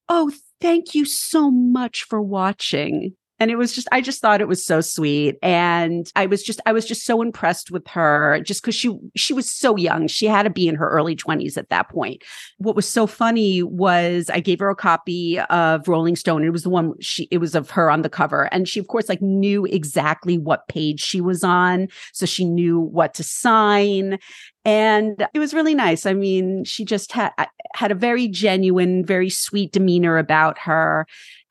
Oh, 0.10 0.32
thank 0.62 0.96
you 0.96 1.06
so 1.06 1.52
much 1.52 2.04
for 2.04 2.22
watching 2.22 3.16
and 3.40 3.52
it 3.52 3.56
was 3.56 3.74
just 3.74 3.88
i 3.92 4.02
just 4.02 4.22
thought 4.22 4.42
it 4.42 4.48
was 4.48 4.66
so 4.66 4.82
sweet. 4.82 5.38
And 5.42 6.12
i 6.16 6.26
was 6.26 6.44
just 6.44 6.60
i 6.66 6.72
was 6.72 6.86
just 6.86 7.06
so 7.06 7.22
impressed 7.22 7.72
with 7.72 7.88
her 7.88 8.40
just 8.42 8.62
because 8.62 8.76
she 8.76 8.98
she 9.16 9.34
was 9.34 9.50
so 9.50 9.76
young. 9.76 10.08
She 10.08 10.26
had 10.26 10.44
to 10.44 10.50
be 10.50 10.68
in 10.68 10.76
her 10.76 10.90
early 10.90 11.16
20s 11.16 11.58
at 11.58 11.70
that 11.70 11.90
point. 11.90 12.24
What 12.58 12.76
was 12.76 12.88
so 12.88 13.08
funny 13.08 13.64
was 13.64 14.30
i 14.30 14.40
gave 14.40 14.60
her 14.60 14.70
a 14.70 14.76
copy 14.76 15.40
of 15.40 15.88
rolling 15.88 16.16
stone. 16.16 16.44
It 16.44 16.52
was 16.52 16.64
the 16.64 16.70
one 16.70 16.94
she 17.00 17.28
it 17.32 17.38
was 17.40 17.56
of 17.56 17.70
her 17.72 17.90
on 17.90 18.02
the 18.02 18.10
cover. 18.10 18.44
And 18.54 18.68
she 18.68 18.80
of 18.80 18.88
course 18.88 19.10
like 19.10 19.22
knew 19.22 19.66
exactly 19.66 20.38
what 20.38 20.68
page 20.68 21.02
she 21.02 21.22
was 21.22 21.44
on. 21.44 21.88
So 22.14 22.26
she 22.26 22.46
knew 22.46 22.80
what 22.80 23.14
to 23.16 23.24
sign. 23.24 24.20
And 24.66 25.26
it 25.34 25.40
was 25.40 25.54
really 25.54 25.76
nice. 25.76 26.06
I 26.06 26.14
mean 26.14 26.64
she 26.64 26.84
just 26.84 27.12
had 27.12 27.32
had 27.76 27.92
a 27.92 27.96
very 27.96 28.28
genuine 28.28 29.06
very 29.06 29.30
sweet 29.30 29.72
demeanor 29.72 30.18
about 30.18 30.58
her 30.60 31.06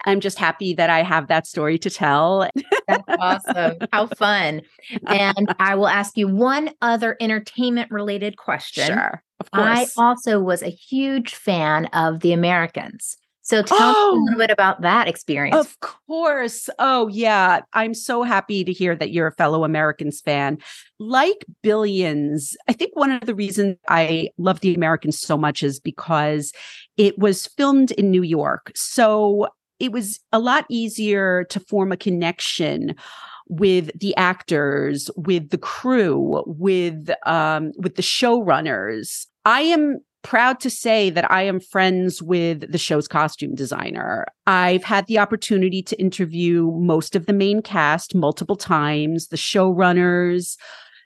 I'm 0.06 0.20
just 0.20 0.38
happy 0.38 0.72
that 0.74 0.88
I 0.88 1.02
have 1.02 1.28
that 1.28 1.46
story 1.46 1.78
to 1.78 1.90
tell. 1.90 2.48
That's 2.88 3.02
awesome. 3.18 3.78
How 3.92 4.06
fun. 4.06 4.62
And 5.08 5.52
I 5.58 5.74
will 5.74 5.88
ask 5.88 6.16
you 6.16 6.28
one 6.28 6.70
other 6.80 7.16
entertainment 7.20 7.90
related 7.90 8.36
question. 8.36 8.86
Sure. 8.86 9.22
Of 9.40 9.50
course. 9.50 9.66
I 9.66 9.86
also 9.96 10.40
was 10.40 10.62
a 10.62 10.68
huge 10.68 11.34
fan 11.34 11.86
of 11.86 12.20
The 12.20 12.32
Americans. 12.32 13.16
So 13.46 13.62
tell 13.62 13.78
oh, 13.80 14.16
me 14.16 14.18
a 14.18 14.24
little 14.24 14.38
bit 14.38 14.50
about 14.50 14.80
that 14.80 15.06
experience. 15.06 15.54
Of 15.54 15.78
course. 15.78 16.68
Oh, 16.80 17.06
yeah. 17.06 17.60
I'm 17.74 17.94
so 17.94 18.24
happy 18.24 18.64
to 18.64 18.72
hear 18.72 18.96
that 18.96 19.12
you're 19.12 19.28
a 19.28 19.34
fellow 19.34 19.62
Americans 19.62 20.20
fan. 20.20 20.58
Like 20.98 21.44
Billions, 21.62 22.56
I 22.66 22.72
think 22.72 22.96
one 22.96 23.12
of 23.12 23.20
the 23.20 23.36
reasons 23.36 23.76
I 23.88 24.30
love 24.36 24.60
The 24.60 24.74
Americans 24.74 25.20
so 25.20 25.36
much 25.38 25.62
is 25.62 25.78
because 25.78 26.52
it 26.96 27.16
was 27.20 27.46
filmed 27.46 27.92
in 27.92 28.10
New 28.10 28.24
York. 28.24 28.72
So 28.74 29.46
it 29.78 29.92
was 29.92 30.20
a 30.32 30.38
lot 30.38 30.66
easier 30.68 31.44
to 31.44 31.60
form 31.60 31.92
a 31.92 31.96
connection 31.96 32.94
with 33.48 33.96
the 33.98 34.16
actors, 34.16 35.10
with 35.16 35.50
the 35.50 35.58
crew, 35.58 36.42
with 36.46 37.10
um, 37.24 37.72
with 37.78 37.94
the 37.96 38.02
showrunners. 38.02 39.26
I 39.44 39.60
am 39.62 40.00
proud 40.22 40.58
to 40.58 40.68
say 40.68 41.08
that 41.10 41.30
I 41.30 41.42
am 41.42 41.60
friends 41.60 42.20
with 42.20 42.72
the 42.72 42.78
show's 42.78 43.06
costume 43.06 43.54
designer. 43.54 44.26
I've 44.48 44.82
had 44.82 45.06
the 45.06 45.20
opportunity 45.20 45.82
to 45.84 46.00
interview 46.00 46.72
most 46.72 47.14
of 47.14 47.26
the 47.26 47.32
main 47.32 47.62
cast 47.62 48.12
multiple 48.12 48.56
times, 48.56 49.28
the 49.28 49.36
showrunners. 49.36 50.56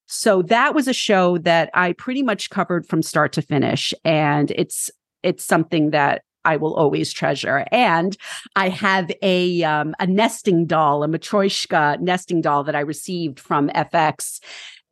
So 0.06 0.40
that 0.42 0.74
was 0.74 0.88
a 0.88 0.94
show 0.94 1.36
that 1.38 1.68
I 1.74 1.92
pretty 1.92 2.22
much 2.22 2.48
covered 2.48 2.86
from 2.86 3.02
start 3.02 3.32
to 3.34 3.42
finish 3.42 3.92
and 4.04 4.50
it's 4.52 4.90
it's 5.22 5.44
something 5.44 5.90
that 5.90 6.22
I 6.44 6.56
will 6.56 6.74
always 6.74 7.12
treasure. 7.12 7.64
And 7.70 8.16
I 8.56 8.68
have 8.68 9.10
a 9.22 9.62
um, 9.62 9.94
a 9.98 10.06
nesting 10.06 10.66
doll, 10.66 11.02
a 11.02 11.08
Matryoshka 11.08 12.00
nesting 12.00 12.40
doll 12.40 12.64
that 12.64 12.76
I 12.76 12.80
received 12.80 13.38
from 13.38 13.68
FX. 13.70 14.40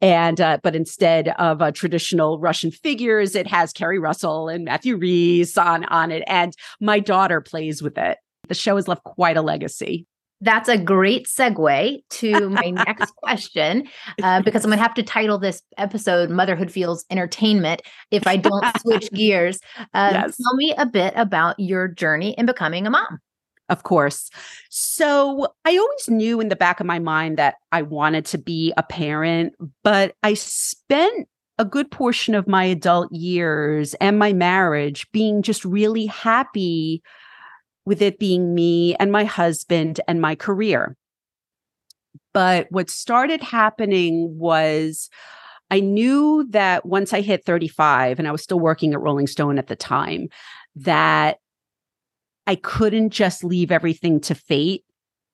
And 0.01 0.41
uh, 0.41 0.59
but 0.63 0.77
instead 0.77 1.29
of 1.39 1.61
uh, 1.61 1.73
traditional 1.73 2.39
Russian 2.39 2.71
figures, 2.71 3.35
it 3.35 3.49
has 3.49 3.73
Keri 3.73 3.99
Russell 3.99 4.49
and 4.49 4.65
Matthew 4.65 4.97
Rhys 4.97 5.59
on 5.59 5.85
on 5.87 6.13
it, 6.13 6.23
and 6.29 6.55
my 6.81 7.01
daughter 7.01 7.41
plays 7.41 7.83
with 7.83 7.99
it. 7.99 8.19
The 8.47 8.55
show 8.55 8.77
has 8.77 8.87
left 8.87 9.03
quite 9.05 9.37
a 9.37 9.43
legacy. 9.43 10.07
That's 10.41 10.69
a 10.69 10.79
great 10.79 11.27
segue 11.27 12.03
to 12.09 12.51
my 12.51 12.71
next 12.71 13.15
question, 13.17 13.89
uh, 14.23 14.41
because 14.43 14.65
I'm 14.65 14.71
going 14.71 14.79
to 14.79 14.83
have 14.83 14.95
to 14.95 15.03
title 15.03 15.39
this 15.39 15.63
episode 15.77 16.31
Motherhood 16.31 16.71
Feels 16.71 17.05
Entertainment 17.11 17.83
if 18.11 18.27
I 18.27 18.37
don't 18.37 18.65
switch 18.81 19.11
gears. 19.13 19.59
Um, 19.95 20.15
yes. 20.15 20.37
Tell 20.37 20.55
me 20.55 20.75
a 20.79 20.87
bit 20.87 21.13
about 21.17 21.59
your 21.59 21.89
journey 21.89 22.35
in 22.39 22.47
becoming 22.47 22.87
a 22.87 22.91
mom. 22.91 23.19
Of 23.69 23.83
course. 23.83 24.31
So 24.71 25.49
I 25.65 25.77
always 25.77 26.09
knew 26.09 26.41
in 26.41 26.49
the 26.49 26.57
back 26.57 26.81
of 26.81 26.87
my 26.87 26.99
mind 26.99 27.37
that 27.37 27.57
I 27.71 27.83
wanted 27.83 28.25
to 28.27 28.39
be 28.39 28.73
a 28.77 28.83
parent, 28.83 29.55
but 29.83 30.15
I 30.23 30.35
spent 30.35 31.29
a 31.59 31.65
good 31.65 31.91
portion 31.91 32.35
of 32.35 32.47
my 32.47 32.65
adult 32.65 33.13
years 33.13 33.95
and 33.95 34.19
my 34.19 34.33
marriage 34.33 35.11
being 35.13 35.43
just 35.43 35.65
really 35.65 36.07
happy 36.07 37.03
with 37.89 38.03
it 38.03 38.19
being 38.19 38.55
me 38.55 38.95
and 38.97 39.11
my 39.11 39.25
husband 39.25 39.99
and 40.07 40.21
my 40.21 40.35
career. 40.35 40.95
But 42.35 42.67
what 42.71 42.91
started 42.91 43.41
happening 43.41 44.39
was 44.39 45.09
I 45.71 45.81
knew 45.81 46.47
that 46.51 46.85
once 46.85 47.15
I 47.15 47.23
hit 47.23 47.47
35, 47.47 48.19
and 48.19 48.29
I 48.29 48.31
was 48.31 48.43
still 48.43 48.61
working 48.61 48.93
at 48.93 49.01
Rolling 49.01 49.27
Stone 49.27 49.59
at 49.59 49.69
the 49.69 49.75
time, 49.75 50.29
that 50.77 51.39
I 52.47 52.57
couldn't 52.57 53.09
just 53.09 53.43
leave 53.43 53.73
everything 53.73 54.21
to 54.21 54.35
fate 54.35 54.85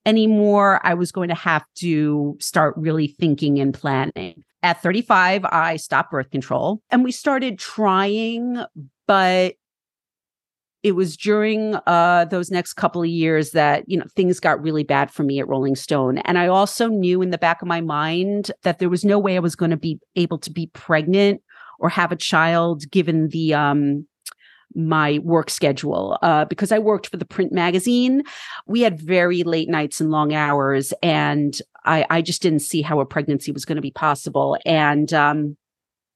anymore. 0.06 0.80
I 0.84 0.94
was 0.94 1.10
going 1.10 1.30
to 1.30 1.34
have 1.34 1.64
to 1.78 2.36
start 2.38 2.74
really 2.76 3.08
thinking 3.08 3.58
and 3.58 3.74
planning. 3.74 4.44
At 4.62 4.80
35, 4.80 5.44
I 5.44 5.74
stopped 5.74 6.12
birth 6.12 6.30
control 6.30 6.80
and 6.90 7.02
we 7.02 7.10
started 7.10 7.58
trying, 7.58 8.64
but 9.08 9.54
it 10.84 10.92
was 10.92 11.16
during 11.16 11.76
uh, 11.86 12.26
those 12.26 12.50
next 12.50 12.74
couple 12.74 13.02
of 13.02 13.08
years 13.08 13.50
that 13.52 13.88
you 13.88 13.98
know 13.98 14.04
things 14.14 14.38
got 14.38 14.62
really 14.62 14.84
bad 14.84 15.10
for 15.10 15.24
me 15.24 15.40
at 15.40 15.48
Rolling 15.48 15.74
Stone, 15.74 16.18
and 16.18 16.38
I 16.38 16.46
also 16.46 16.88
knew 16.88 17.22
in 17.22 17.30
the 17.30 17.38
back 17.38 17.62
of 17.62 17.66
my 17.66 17.80
mind 17.80 18.52
that 18.62 18.78
there 18.78 18.90
was 18.90 19.04
no 19.04 19.18
way 19.18 19.34
I 19.34 19.40
was 19.40 19.56
going 19.56 19.72
to 19.72 19.76
be 19.76 19.98
able 20.14 20.38
to 20.38 20.50
be 20.52 20.66
pregnant 20.68 21.42
or 21.80 21.88
have 21.88 22.12
a 22.12 22.16
child 22.16 22.88
given 22.90 23.28
the 23.30 23.54
um, 23.54 24.06
my 24.74 25.20
work 25.20 25.50
schedule 25.50 26.18
uh, 26.22 26.44
because 26.44 26.70
I 26.70 26.78
worked 26.78 27.08
for 27.08 27.16
the 27.16 27.24
print 27.24 27.52
magazine. 27.52 28.22
We 28.66 28.82
had 28.82 29.00
very 29.00 29.42
late 29.42 29.68
nights 29.68 30.00
and 30.00 30.10
long 30.10 30.34
hours, 30.34 30.92
and 31.02 31.58
I, 31.86 32.04
I 32.10 32.20
just 32.20 32.42
didn't 32.42 32.60
see 32.60 32.82
how 32.82 33.00
a 33.00 33.06
pregnancy 33.06 33.52
was 33.52 33.64
going 33.64 33.76
to 33.76 33.82
be 33.82 33.90
possible. 33.90 34.58
And 34.66 35.12
um, 35.14 35.56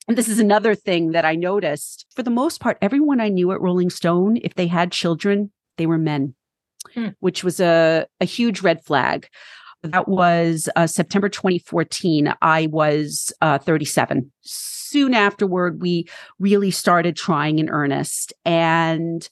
and 0.09 0.17
this 0.17 0.29
is 0.29 0.41
another 0.41 0.75
thing 0.75 1.13
that 1.13 1.27
I 1.27 1.35
noticed. 1.35 2.07
For 2.15 2.23
the 2.23 2.31
most 2.31 2.61
part, 2.61 2.79
everyone 2.81 3.21
I 3.21 3.29
knew 3.29 3.53
at 3.53 3.61
Rolling 3.61 3.91
Stone, 3.91 4.39
if 4.43 4.55
they 4.55 4.67
had 4.67 4.91
children, 4.91 5.53
they 5.77 5.87
were 5.87 5.99
men, 5.99 6.35
hmm. 6.95 7.09
which 7.21 7.45
was 7.45 7.61
a, 7.61 8.07
a 8.21 8.25
huge 8.25 8.63
red 8.63 8.83
flag. 8.85 9.29
That 9.83 10.09
was 10.09 10.69
uh, 10.75 10.87
September 10.87 11.29
2014. 11.29 12.35
I 12.43 12.67
was 12.67 13.33
uh, 13.43 13.59
37. 13.59 14.33
Soon 14.41 15.15
afterward, 15.15 15.83
we 15.83 16.09
really 16.39 16.71
started 16.71 17.15
trying 17.15 17.59
in 17.59 17.69
earnest. 17.69 18.33
And 18.45 19.29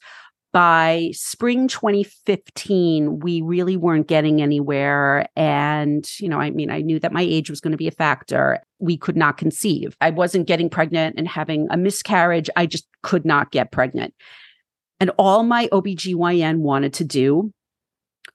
by 0.57 1.11
spring 1.13 1.69
2015, 1.69 3.21
we 3.21 3.43
really 3.43 3.77
weren't 3.77 4.07
getting 4.07 4.41
anywhere. 4.41 5.29
And, 5.37 6.11
you 6.19 6.31
know, 6.31 6.41
I 6.41 6.49
mean, 6.49 6.71
I 6.71 6.81
knew 6.81 6.99
that 6.99 7.13
my 7.13 7.21
age 7.21 7.51
was 7.51 7.61
going 7.61 7.73
to 7.73 7.77
be 7.77 7.89
a 7.89 7.91
factor. 7.91 8.63
We 8.79 8.97
could 8.97 9.19
not 9.19 9.37
conceive. 9.37 9.95
I 10.01 10.09
wasn't 10.09 10.47
getting 10.47 10.71
pregnant 10.71 11.17
and 11.19 11.29
having 11.29 11.67
a 11.71 11.77
miscarriage. 11.77 12.49
I 12.57 12.65
just 12.65 12.89
could 13.03 13.27
not 13.27 13.51
get 13.51 13.71
pregnant. 13.71 14.15
And 14.99 15.11
all 15.19 15.43
my 15.43 15.69
OBGYN 15.73 16.61
wanted 16.61 16.95
to 16.95 17.05
do 17.05 17.53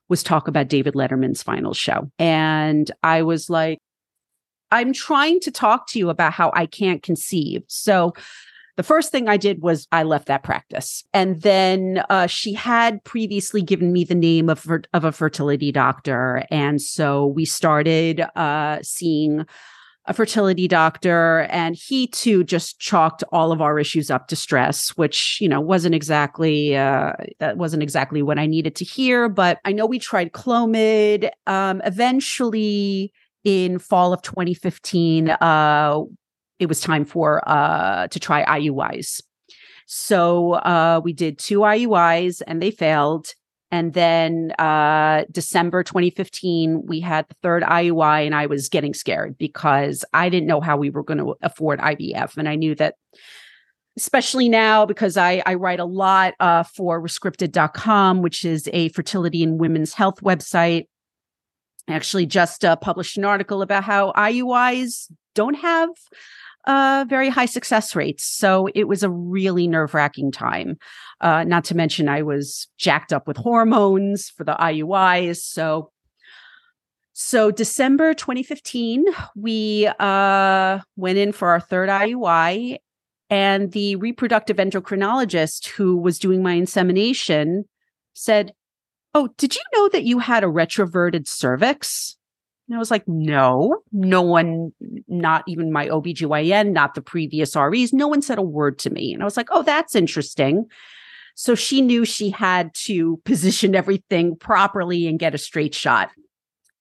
was 0.07 0.21
talk 0.21 0.47
about 0.47 0.67
David 0.67 0.93
Letterman's 0.93 1.41
final 1.41 1.73
show. 1.73 2.11
And 2.19 2.91
I 3.01 3.23
was 3.23 3.49
like, 3.49 3.79
I'm 4.69 4.93
trying 4.93 5.39
to 5.39 5.49
talk 5.49 5.87
to 5.87 5.97
you 5.97 6.11
about 6.11 6.33
how 6.33 6.51
I 6.53 6.67
can't 6.67 7.01
conceive. 7.01 7.63
So 7.65 8.13
the 8.81 8.87
first 8.87 9.11
thing 9.11 9.29
I 9.29 9.37
did 9.37 9.61
was 9.61 9.87
I 9.91 10.01
left 10.01 10.25
that 10.25 10.41
practice. 10.41 11.03
And 11.13 11.39
then 11.43 12.03
uh, 12.09 12.25
she 12.25 12.51
had 12.53 13.03
previously 13.03 13.61
given 13.61 13.93
me 13.93 14.03
the 14.03 14.15
name 14.15 14.49
of, 14.49 14.67
of 14.91 15.05
a 15.05 15.11
fertility 15.11 15.71
doctor. 15.71 16.43
And 16.49 16.81
so 16.81 17.27
we 17.27 17.45
started 17.45 18.21
uh, 18.35 18.79
seeing 18.81 19.45
a 20.05 20.15
fertility 20.15 20.67
doctor 20.67 21.41
and 21.51 21.75
he 21.75 22.07
too 22.07 22.43
just 22.43 22.79
chalked 22.79 23.23
all 23.31 23.51
of 23.51 23.61
our 23.61 23.77
issues 23.77 24.09
up 24.09 24.27
to 24.29 24.35
stress 24.35 24.89
which 24.97 25.37
you 25.39 25.47
know 25.47 25.61
wasn't 25.61 25.93
exactly 25.93 26.75
uh 26.75 27.13
that 27.37 27.55
wasn't 27.57 27.83
exactly 27.83 28.23
what 28.23 28.39
i 28.39 28.47
needed 28.47 28.75
to 28.75 28.83
hear 28.83 29.29
but 29.29 29.59
i 29.63 29.71
know 29.71 29.85
we 29.85 29.99
tried 29.99 30.31
clomid 30.31 31.29
um 31.45 31.83
eventually 31.85 33.13
in 33.43 33.77
fall 33.77 34.11
of 34.11 34.23
2015 34.23 35.29
uh 35.29 35.99
it 36.61 36.67
was 36.67 36.79
time 36.79 37.03
for 37.03 37.41
uh 37.49 38.07
to 38.07 38.19
try 38.19 38.45
iuis 38.59 39.21
so 39.85 40.53
uh 40.53 41.01
we 41.03 41.11
did 41.11 41.37
two 41.37 41.59
iuis 41.59 42.41
and 42.47 42.61
they 42.61 42.71
failed 42.71 43.33
and 43.71 43.93
then 43.93 44.51
uh, 44.59 45.23
December 45.31 45.81
2015, 45.81 46.85
we 46.85 46.99
had 46.99 47.27
the 47.29 47.35
third 47.41 47.63
IUI, 47.63 48.25
and 48.25 48.35
I 48.35 48.45
was 48.45 48.67
getting 48.67 48.93
scared 48.93 49.37
because 49.37 50.03
I 50.13 50.27
didn't 50.27 50.47
know 50.47 50.59
how 50.59 50.75
we 50.75 50.89
were 50.89 51.03
going 51.03 51.19
to 51.19 51.35
afford 51.41 51.79
IVF. 51.79 52.35
And 52.35 52.49
I 52.49 52.55
knew 52.55 52.75
that, 52.75 52.95
especially 53.95 54.49
now, 54.49 54.85
because 54.85 55.15
I, 55.15 55.41
I 55.45 55.53
write 55.53 55.79
a 55.79 55.85
lot 55.85 56.33
uh, 56.41 56.63
for 56.63 57.01
rescripted.com, 57.01 58.21
which 58.21 58.43
is 58.43 58.69
a 58.73 58.89
fertility 58.89 59.41
and 59.41 59.57
women's 59.57 59.93
health 59.93 60.21
website. 60.21 60.87
I 61.87 61.93
actually 61.93 62.25
just 62.25 62.65
uh, 62.65 62.75
published 62.75 63.17
an 63.17 63.23
article 63.23 63.61
about 63.61 63.85
how 63.85 64.11
IUIs 64.11 65.09
don't 65.33 65.55
have 65.55 65.89
uh, 66.65 67.05
very 67.07 67.29
high 67.29 67.45
success 67.45 67.95
rates. 67.95 68.23
So 68.23 68.67
it 68.75 68.87
was 68.87 69.03
a 69.03 69.09
really 69.09 69.67
nerve 69.67 69.93
wracking 69.93 70.31
time. 70.31 70.77
Uh, 71.19 71.43
not 71.43 71.63
to 71.65 71.75
mention, 71.75 72.09
I 72.09 72.21
was 72.21 72.67
jacked 72.77 73.13
up 73.13 73.27
with 73.27 73.37
hormones 73.37 74.29
for 74.29 74.43
the 74.43 74.55
IUIs. 74.55 75.37
So, 75.37 75.91
so 77.13 77.51
December 77.51 78.13
2015, 78.13 79.05
we 79.35 79.89
uh, 79.99 80.79
went 80.95 81.17
in 81.17 81.31
for 81.31 81.49
our 81.49 81.59
third 81.59 81.89
IUI, 81.89 82.77
and 83.29 83.71
the 83.71 83.95
reproductive 83.95 84.57
endocrinologist 84.57 85.67
who 85.69 85.97
was 85.97 86.19
doing 86.19 86.43
my 86.43 86.53
insemination 86.53 87.65
said, 88.13 88.53
"Oh, 89.13 89.29
did 89.37 89.55
you 89.55 89.61
know 89.73 89.89
that 89.89 90.03
you 90.03 90.19
had 90.19 90.43
a 90.43 90.47
retroverted 90.47 91.27
cervix?" 91.27 92.17
And 92.71 92.77
I 92.77 92.79
was 92.79 92.89
like, 92.89 93.05
no, 93.05 93.81
no 93.91 94.21
one, 94.21 94.71
not 95.09 95.43
even 95.45 95.73
my 95.73 95.89
OBGYN, 95.89 96.71
not 96.71 96.95
the 96.95 97.01
previous 97.01 97.53
REs, 97.53 97.91
no 97.91 98.07
one 98.07 98.21
said 98.21 98.37
a 98.37 98.41
word 98.41 98.79
to 98.79 98.89
me. 98.89 99.13
And 99.13 99.21
I 99.21 99.25
was 99.25 99.35
like, 99.35 99.49
oh, 99.51 99.61
that's 99.61 99.93
interesting. 99.93 100.67
So 101.35 101.53
she 101.53 101.81
knew 101.81 102.05
she 102.05 102.29
had 102.29 102.73
to 102.85 103.17
position 103.25 103.75
everything 103.75 104.37
properly 104.37 105.05
and 105.05 105.19
get 105.19 105.35
a 105.35 105.37
straight 105.37 105.75
shot. 105.75 106.11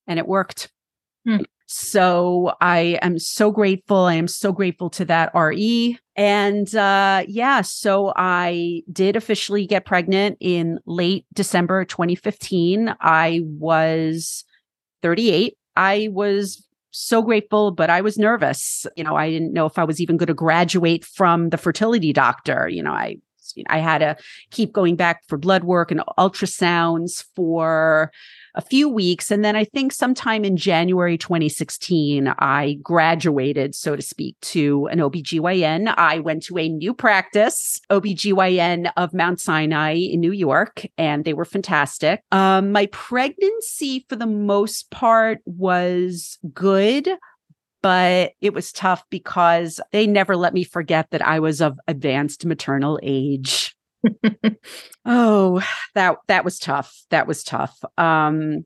And 0.07 0.21
it 0.21 0.29
worked. 0.29 0.71
Hmm. 1.27 1.39
So 1.67 2.53
I 2.61 3.01
am 3.03 3.19
so 3.19 3.51
grateful. 3.51 4.05
I 4.05 4.15
am 4.15 4.29
so 4.29 4.53
grateful 4.53 4.91
to 4.91 5.05
that 5.07 5.33
RE. 5.35 5.99
And 6.15 6.73
uh, 6.73 7.25
yeah, 7.27 7.63
so 7.63 8.13
I 8.15 8.83
did 8.93 9.17
officially 9.17 9.67
get 9.67 9.87
pregnant 9.87 10.37
in 10.39 10.79
late 10.87 11.27
December 11.35 11.85
2015. 11.85 12.95
I 13.01 13.41
was 13.43 14.45
38 15.03 15.57
I 15.81 16.11
was 16.13 16.63
so 16.91 17.23
grateful, 17.23 17.71
but 17.71 17.89
I 17.89 18.03
was 18.03 18.19
nervous. 18.19 18.87
You 18.97 19.05
know, 19.05 19.17
I 19.17 19.31
didn't 19.31 19.55
know 19.55 19.65
if 19.65 19.79
I 19.79 19.85
was 19.85 19.99
even 19.99 20.19
going 20.19 20.27
to 20.27 20.35
graduate 20.35 21.07
from 21.07 21.49
the 21.49 21.57
fertility 21.57 22.13
doctor. 22.13 22.69
You 22.69 22.83
know, 22.83 22.93
I 22.93 23.17
I 23.69 23.79
had 23.79 23.99
to 23.99 24.17
keep 24.51 24.73
going 24.73 24.95
back 24.95 25.27
for 25.27 25.39
blood 25.39 25.65
work 25.65 25.91
and 25.91 26.03
ultrasounds 26.19 27.25
for 27.35 28.13
a 28.55 28.61
few 28.61 28.89
weeks. 28.89 29.31
And 29.31 29.45
then 29.45 29.57
I 29.57 29.65
think 29.65 29.93
sometime 29.93 30.45
in 30.45 30.57
January 30.57 31.19
2016, 31.19 32.33
I 32.39 32.79
graduated, 32.83 33.75
so 33.75 33.97
to 33.97 34.03
speak, 34.03 34.39
to 34.41 34.87
an 34.89 34.99
OBGYN. 34.99 35.95
I 35.97 36.19
went 36.21 36.43
to 36.45 36.59
a 36.59 36.69
new 36.69 36.95
practice, 36.95 37.81
OBGYN 37.91 38.93
of 38.97 39.15
Mount 39.15 39.41
Sinai 39.41 39.95
in 39.95 40.21
New 40.21 40.33
York, 40.33 40.85
and 40.99 41.25
they 41.25 41.35
were 41.35 41.45
fantastic. 41.45 42.23
Um, 42.33 42.73
my 42.73 42.87
pregnancy, 42.87 44.07
for 44.09 44.17
the 44.17 44.27
most 44.27 44.91
part, 44.91 45.39
was 45.45 46.39
good 46.53 47.09
but 47.83 48.33
it 48.41 48.53
was 48.53 48.73
tough 48.73 49.05
because 49.11 49.81
they 49.93 50.07
never 50.07 50.37
let 50.37 50.53
me 50.53 50.65
forget 50.65 51.11
that 51.11 51.27
I 51.27 51.41
was 51.41 51.63
of 51.63 51.79
advanced 51.89 52.45
maternal 52.45 53.01
age 53.03 53.75
oh, 55.05 55.63
that 55.95 56.17
that 56.29 56.45
was 56.45 56.59
tough. 56.59 57.03
That 57.11 57.27
was 57.27 57.45
tough. 57.45 57.79
Um, 57.99 58.65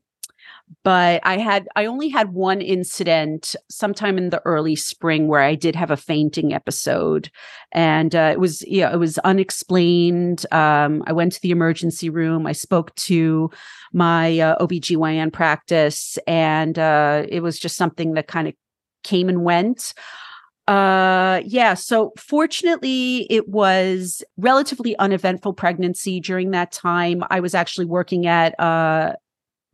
but 0.83 1.20
I 1.25 1.38
had 1.38 1.68
I 1.77 1.87
only 1.87 2.09
had 2.09 2.33
one 2.33 2.61
incident 2.61 3.55
sometime 3.70 4.18
in 4.18 4.31
the 4.31 4.42
early 4.44 4.77
spring 4.77 5.29
where 5.29 5.42
I 5.42 5.55
did 5.55 5.77
have 5.77 5.90
a 5.90 5.97
fainting 5.97 6.53
episode, 6.53 7.31
and 7.73 8.14
uh, 8.14 8.31
it 8.33 8.40
was 8.40 8.62
yeah 8.66 8.92
it 8.92 8.99
was 8.99 9.18
unexplained. 9.18 10.47
Um, 10.53 11.03
I 11.07 11.12
went 11.12 11.33
to 11.33 11.40
the 11.42 11.51
emergency 11.51 12.11
room. 12.11 12.47
I 12.47 12.53
spoke 12.53 12.94
to 12.97 13.51
my 13.92 14.38
uh, 14.38 14.64
OBGYN 14.64 15.33
practice, 15.33 16.18
and 16.27 16.79
uh, 16.79 17.25
it 17.29 17.40
was 17.40 17.59
just 17.59 17.77
something 17.77 18.14
that 18.14 18.27
kind 18.27 18.49
of 18.49 18.55
came 19.03 19.29
and 19.29 19.44
went 19.44 19.94
uh 20.66 21.42
yeah 21.44 21.74
so 21.74 22.12
fortunately 22.16 23.27
it 23.29 23.48
was 23.48 24.22
relatively 24.38 24.96
uneventful 24.96 25.53
pregnancy 25.53 26.20
during 26.20 26.53
that 26.53 26.72
time. 26.72 27.22
I 27.31 27.40
was 27.40 27.55
actually 27.55 27.87
working 27.87 28.27
at 28.27 28.59
uh 28.59 29.14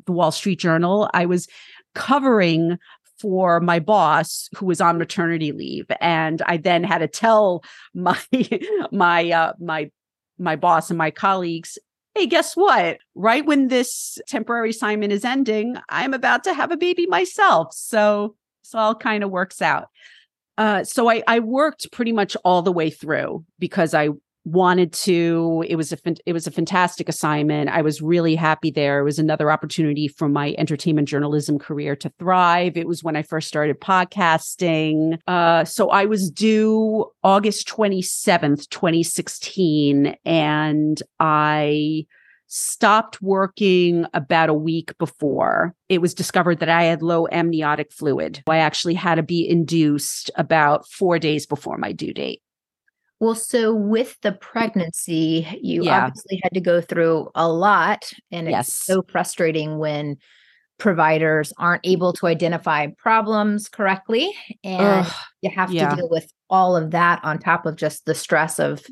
the 0.07 0.12
wall 0.12 0.33
street 0.33 0.59
journal. 0.59 1.09
I 1.14 1.26
was 1.26 1.46
covering 1.94 2.79
for 3.18 3.61
my 3.61 3.79
boss 3.79 4.48
who 4.57 4.66
was 4.66 4.81
on 4.81 4.96
maternity 4.96 5.53
leave 5.53 5.85
and 6.00 6.40
i 6.42 6.57
then 6.57 6.83
had 6.83 6.98
to 6.98 7.09
tell 7.09 7.62
my 7.94 8.18
my 8.90 9.31
uh 9.31 9.53
my 9.61 9.90
my 10.38 10.57
boss 10.57 10.90
and 10.90 10.96
my 10.98 11.11
colleagues 11.11 11.79
hey 12.16 12.26
guess 12.26 12.57
what? 12.57 12.98
Right 13.14 13.46
when 13.46 13.68
this 13.68 14.18
temporary 14.26 14.70
assignment 14.70 15.12
is 15.12 15.24
ending 15.24 15.76
i'm 15.88 16.14
about 16.14 16.44
to 16.44 16.55
have 16.55 16.72
a 16.72 16.76
baby 16.76 17.07
myself. 17.07 17.72
So 17.72 18.35
this 18.64 18.74
all 18.74 18.94
kind 18.94 19.22
of 19.22 19.31
works 19.31 19.62
out 19.62 19.88
uh, 20.61 20.85
so 20.85 21.09
I, 21.09 21.23
I 21.27 21.38
worked 21.38 21.90
pretty 21.90 22.12
much 22.12 22.37
all 22.44 22.61
the 22.61 22.70
way 22.70 22.90
through 22.90 23.46
because 23.59 23.94
I 23.94 24.11
wanted 24.44 24.92
to. 24.92 25.64
It 25.66 25.77
was 25.77 25.90
a 25.90 25.99
it 26.27 26.35
was 26.35 26.46
a 26.46 26.51
fantastic 26.51 27.09
assignment. 27.09 27.70
I 27.70 27.81
was 27.81 28.03
really 28.03 28.35
happy 28.35 28.70
there. 28.70 29.01
It 29.01 29.05
was 29.05 29.18
another 29.18 29.51
opportunity 29.51 30.07
for 30.07 30.29
my 30.29 30.55
entertainment 30.59 31.09
journalism 31.09 31.59
career 31.59 31.96
to 31.96 32.12
thrive. 32.18 32.77
It 32.77 32.87
was 32.87 33.03
when 33.03 33.16
i 33.16 33.23
first 33.23 33.49
started 33.49 33.81
podcasting. 33.81 35.18
Uh, 35.27 35.64
so 35.64 35.88
i 35.88 36.05
was 36.05 36.31
due 36.31 37.07
august 37.25 37.66
27th 37.68 38.68
2016 38.68 40.14
and 40.27 41.03
i 41.18 42.05
stopped 42.53 43.23
working 43.23 44.05
about 44.13 44.49
a 44.49 44.55
week 44.55 44.97
before 44.99 45.73
it 45.89 46.01
was 46.01 46.13
discovered 46.13 46.59
that 46.59 46.69
I 46.69 46.83
had 46.83 47.01
low 47.01 47.29
amniotic 47.31 47.93
fluid. 47.93 48.43
I 48.49 48.59
actually 48.59 48.95
had 48.95 49.15
to 49.15 49.23
be 49.23 49.49
induced 49.49 50.33
about 50.35 50.89
four 50.89 51.21
days 51.21 51.47
before 51.47 51.79
my 51.79 51.93
due 51.93 52.13
date. 52.13 52.43
Well, 53.21 53.37
so 53.37 53.73
with 53.73 54.19
the 54.23 54.33
pregnancy, 54.33 55.47
you 55.63 55.85
yeah. 55.85 56.07
obviously 56.07 56.41
had 56.43 56.53
to 56.55 56.61
go 56.61 56.81
through 56.81 57.29
a 57.37 57.49
lot. 57.49 58.11
And 58.33 58.49
it's 58.49 58.53
yes. 58.53 58.73
so 58.73 59.03
frustrating 59.03 59.79
when 59.79 60.17
providers 60.79 61.53
aren't 61.57 61.87
able 61.87 62.13
to 62.15 62.27
identify 62.27 62.89
problems 62.99 63.69
correctly. 63.69 64.35
And 64.65 65.07
Ugh, 65.07 65.13
you 65.43 65.51
have 65.51 65.71
yeah. 65.71 65.91
to 65.91 65.97
deal 65.97 66.09
with 66.09 66.33
all 66.49 66.75
of 66.75 66.91
that 66.91 67.21
on 67.23 67.39
top 67.39 67.65
of 67.65 67.77
just 67.77 68.07
the 68.07 68.15
stress 68.15 68.59
of 68.59 68.85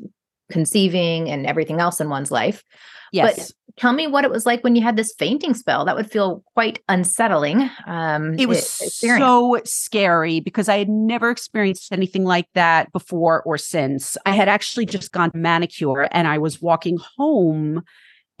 conceiving 0.49 1.29
and 1.29 1.45
everything 1.45 1.81
else 1.81 1.99
in 1.99 2.09
one's 2.09 2.31
life. 2.31 2.63
Yes. 3.11 3.53
But 3.65 3.75
tell 3.77 3.93
me 3.93 4.07
what 4.07 4.23
it 4.23 4.31
was 4.31 4.45
like 4.45 4.63
when 4.63 4.75
you 4.75 4.81
had 4.81 4.95
this 4.95 5.13
fainting 5.17 5.53
spell. 5.53 5.85
That 5.85 5.95
would 5.95 6.11
feel 6.11 6.43
quite 6.53 6.81
unsettling. 6.89 7.69
Um, 7.87 8.37
it 8.37 8.47
was 8.47 8.67
so 8.67 9.59
scary 9.65 10.39
because 10.39 10.69
I 10.69 10.77
had 10.77 10.89
never 10.89 11.29
experienced 11.29 11.91
anything 11.91 12.23
like 12.23 12.47
that 12.53 12.91
before 12.91 13.41
or 13.43 13.57
since. 13.57 14.17
I 14.25 14.31
had 14.31 14.49
actually 14.49 14.85
just 14.85 15.11
gone 15.11 15.31
to 15.31 15.37
manicure 15.37 16.07
and 16.11 16.27
I 16.27 16.37
was 16.37 16.61
walking 16.61 16.97
home 17.17 17.83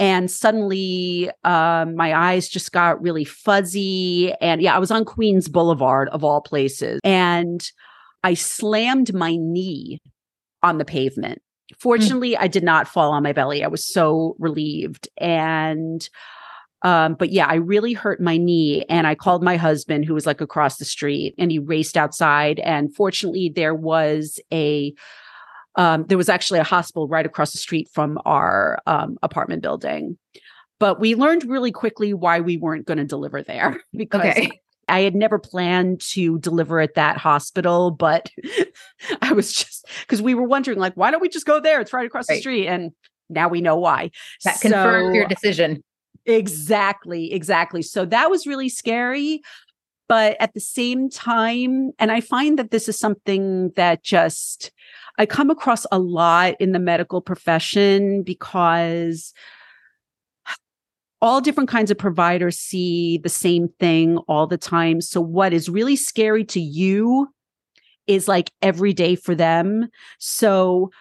and 0.01 0.31
suddenly 0.31 1.29
um, 1.43 1.95
my 1.95 2.15
eyes 2.15 2.47
just 2.47 2.71
got 2.71 3.01
really 3.01 3.25
fuzzy 3.25 4.31
and 4.39 4.61
yeah 4.61 4.73
i 4.73 4.79
was 4.79 4.91
on 4.91 5.03
queens 5.03 5.49
boulevard 5.49 6.07
of 6.09 6.23
all 6.23 6.39
places 6.39 7.01
and 7.03 7.69
i 8.23 8.33
slammed 8.33 9.13
my 9.13 9.35
knee 9.35 9.99
on 10.63 10.77
the 10.77 10.85
pavement. 10.85 11.41
Fortunately, 11.77 12.31
mm. 12.31 12.37
I 12.39 12.47
did 12.47 12.63
not 12.63 12.87
fall 12.87 13.11
on 13.11 13.23
my 13.23 13.33
belly. 13.33 13.63
I 13.63 13.67
was 13.67 13.85
so 13.85 14.35
relieved. 14.39 15.07
And 15.17 16.07
Um, 16.81 17.15
but 17.15 17.31
yeah, 17.31 17.45
I 17.45 17.55
really 17.55 17.93
hurt 17.93 18.21
my 18.21 18.37
knee 18.37 18.85
and 18.87 19.05
I 19.05 19.13
called 19.13 19.43
my 19.43 19.57
husband 19.57 20.05
who 20.05 20.13
was 20.13 20.25
like 20.25 20.39
across 20.39 20.77
the 20.77 20.85
street 20.85 21.35
and 21.37 21.51
he 21.51 21.59
raced 21.59 21.97
outside. 21.97 22.59
And 22.59 22.95
fortunately, 22.95 23.51
there 23.53 23.75
was 23.75 24.39
a 24.53 24.93
um, 25.75 26.05
there 26.07 26.17
was 26.17 26.29
actually 26.29 26.59
a 26.59 26.63
hospital 26.63 27.07
right 27.07 27.25
across 27.25 27.51
the 27.51 27.57
street 27.57 27.89
from 27.93 28.17
our 28.25 28.79
um, 28.87 29.17
apartment 29.23 29.61
building. 29.61 30.17
But 30.79 30.99
we 30.99 31.15
learned 31.15 31.43
really 31.45 31.71
quickly 31.71 32.13
why 32.13 32.39
we 32.39 32.57
weren't 32.57 32.85
going 32.85 32.97
to 32.97 33.05
deliver 33.05 33.43
there 33.43 33.81
because 33.95 34.21
okay. 34.21 34.61
I 34.89 35.01
had 35.01 35.15
never 35.15 35.39
planned 35.39 36.01
to 36.11 36.39
deliver 36.39 36.79
at 36.79 36.95
that 36.95 37.17
hospital, 37.17 37.91
but 37.91 38.29
I 39.21 39.33
was 39.33 39.53
just 39.53 39.85
because 40.01 40.21
we 40.21 40.33
were 40.33 40.47
wondering, 40.47 40.79
like, 40.79 40.93
why 40.95 41.11
don't 41.11 41.21
we 41.21 41.29
just 41.29 41.45
go 41.45 41.59
there? 41.59 41.79
It's 41.79 41.93
right 41.93 42.05
across 42.05 42.29
right. 42.29 42.35
the 42.35 42.41
street. 42.41 42.67
And 42.67 42.91
now 43.29 43.47
we 43.47 43.61
know 43.61 43.75
why. 43.75 44.11
That 44.43 44.57
so, 44.57 44.69
confirmed 44.69 45.15
your 45.15 45.27
decision. 45.27 45.83
Exactly, 46.25 47.33
exactly. 47.33 47.81
So 47.81 48.05
that 48.05 48.29
was 48.29 48.45
really 48.45 48.69
scary. 48.69 49.41
But 50.07 50.37
at 50.39 50.53
the 50.55 50.59
same 50.59 51.09
time, 51.09 51.91
and 51.99 52.11
I 52.11 52.19
find 52.19 52.57
that 52.57 52.71
this 52.71 52.89
is 52.89 52.97
something 52.97 53.71
that 53.75 54.03
just 54.03 54.71
I 55.19 55.25
come 55.25 55.49
across 55.49 55.85
a 55.91 55.99
lot 55.99 56.55
in 56.59 56.71
the 56.71 56.79
medical 56.79 57.21
profession 57.21 58.23
because 58.23 59.33
all 61.21 61.41
different 61.41 61.69
kinds 61.69 61.91
of 61.91 61.97
providers 61.97 62.57
see 62.57 63.17
the 63.17 63.29
same 63.29 63.69
thing 63.79 64.17
all 64.27 64.47
the 64.47 64.57
time. 64.57 65.01
So, 65.01 65.21
what 65.21 65.53
is 65.53 65.69
really 65.69 65.95
scary 65.95 66.45
to 66.45 66.59
you 66.59 67.29
is 68.07 68.27
like 68.27 68.51
every 68.61 68.93
day 68.93 69.15
for 69.15 69.35
them. 69.35 69.89
So, 70.17 70.91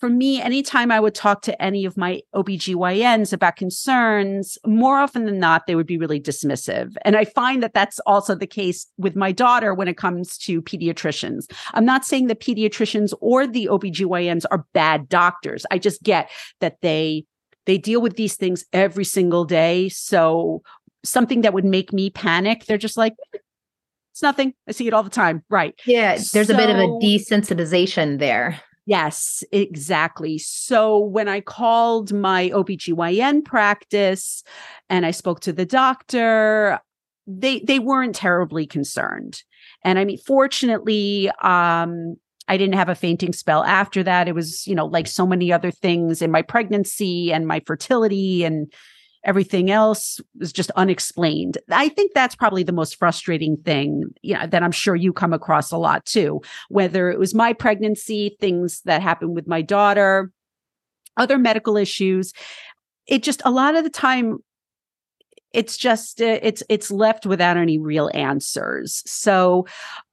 for 0.00 0.08
me, 0.08 0.40
anytime 0.40 0.90
I 0.90 1.00
would 1.00 1.14
talk 1.14 1.42
to 1.42 1.62
any 1.62 1.84
of 1.84 1.96
my 1.96 2.20
OBGYNs 2.34 3.32
about 3.32 3.56
concerns, 3.56 4.58
more 4.66 4.98
often 4.98 5.24
than 5.24 5.38
not, 5.38 5.66
they 5.66 5.74
would 5.74 5.86
be 5.86 5.96
really 5.96 6.20
dismissive. 6.20 6.94
And 7.06 7.16
I 7.16 7.24
find 7.24 7.62
that 7.62 7.74
that's 7.74 8.00
also 8.00 8.34
the 8.34 8.46
case 8.46 8.86
with 8.98 9.16
my 9.16 9.32
daughter 9.32 9.72
when 9.72 9.88
it 9.88 9.96
comes 9.96 10.36
to 10.38 10.60
pediatricians. 10.60 11.50
I'm 11.72 11.84
not 11.84 12.04
saying 12.04 12.26
that 12.26 12.40
pediatricians 12.40 13.14
or 13.20 13.46
the 13.46 13.68
OBGYNs 13.70 14.44
are 14.50 14.66
bad 14.74 15.08
doctors. 15.08 15.64
I 15.70 15.78
just 15.78 16.02
get 16.02 16.30
that 16.60 16.80
they 16.82 17.24
they 17.66 17.78
deal 17.78 18.00
with 18.00 18.16
these 18.16 18.36
things 18.36 18.64
every 18.72 19.04
single 19.04 19.44
day. 19.44 19.88
So 19.88 20.62
something 21.04 21.42
that 21.42 21.52
would 21.52 21.64
make 21.64 21.92
me 21.92 22.10
panic, 22.10 22.64
they're 22.66 22.78
just 22.78 22.96
like, 22.96 23.14
it's 24.12 24.22
nothing. 24.22 24.54
I 24.68 24.72
see 24.72 24.86
it 24.86 24.94
all 24.94 25.02
the 25.02 25.10
time. 25.10 25.42
Right. 25.50 25.74
Yeah. 25.86 26.12
There's 26.32 26.48
so, 26.48 26.54
a 26.54 26.56
bit 26.56 26.70
of 26.70 26.76
a 26.76 26.86
desensitization 27.02 28.18
there. 28.18 28.60
Yes, 28.86 29.42
exactly. 29.50 30.38
So 30.38 30.98
when 30.98 31.26
I 31.26 31.40
called 31.40 32.12
my 32.12 32.50
OBGYN 32.50 33.44
practice 33.44 34.44
and 34.90 35.06
I 35.06 35.10
spoke 35.10 35.40
to 35.40 35.52
the 35.52 35.64
doctor, 35.64 36.78
they 37.26 37.60
they 37.60 37.78
weren't 37.78 38.14
terribly 38.14 38.66
concerned. 38.66 39.42
And 39.84 39.98
I 39.98 40.04
mean 40.04 40.18
fortunately 40.18 41.30
um 41.42 42.16
I 42.48 42.56
didn't 42.56 42.74
have 42.74 42.88
a 42.88 42.94
fainting 42.94 43.32
spell 43.32 43.64
after 43.64 44.02
that. 44.02 44.28
It 44.28 44.34
was, 44.34 44.66
you 44.66 44.74
know, 44.74 44.86
like 44.86 45.06
so 45.06 45.26
many 45.26 45.52
other 45.52 45.70
things 45.70 46.20
in 46.20 46.30
my 46.30 46.42
pregnancy 46.42 47.32
and 47.32 47.46
my 47.46 47.60
fertility 47.66 48.44
and 48.44 48.72
everything 49.24 49.70
else 49.70 50.20
was 50.38 50.52
just 50.52 50.70
unexplained. 50.72 51.56
I 51.70 51.88
think 51.88 52.12
that's 52.12 52.36
probably 52.36 52.62
the 52.62 52.72
most 52.72 52.96
frustrating 52.96 53.56
thing, 53.56 54.04
you 54.20 54.34
know, 54.34 54.46
that 54.46 54.62
I'm 54.62 54.72
sure 54.72 54.94
you 54.94 55.12
come 55.12 55.32
across 55.32 55.72
a 55.72 55.78
lot 55.78 56.04
too. 56.04 56.42
Whether 56.68 57.10
it 57.10 57.18
was 57.18 57.34
my 57.34 57.54
pregnancy, 57.54 58.36
things 58.40 58.82
that 58.84 59.00
happened 59.00 59.34
with 59.34 59.48
my 59.48 59.62
daughter, 59.62 60.30
other 61.16 61.38
medical 61.38 61.76
issues. 61.76 62.32
It 63.06 63.22
just 63.22 63.40
a 63.44 63.50
lot 63.50 63.76
of 63.76 63.84
the 63.84 63.90
time 63.90 64.38
it's 65.54 65.76
just 65.76 66.20
uh, 66.20 66.38
it's 66.42 66.62
it's 66.68 66.90
left 66.90 67.24
without 67.24 67.56
any 67.56 67.78
real 67.78 68.10
answers. 68.12 69.02
So 69.06 69.66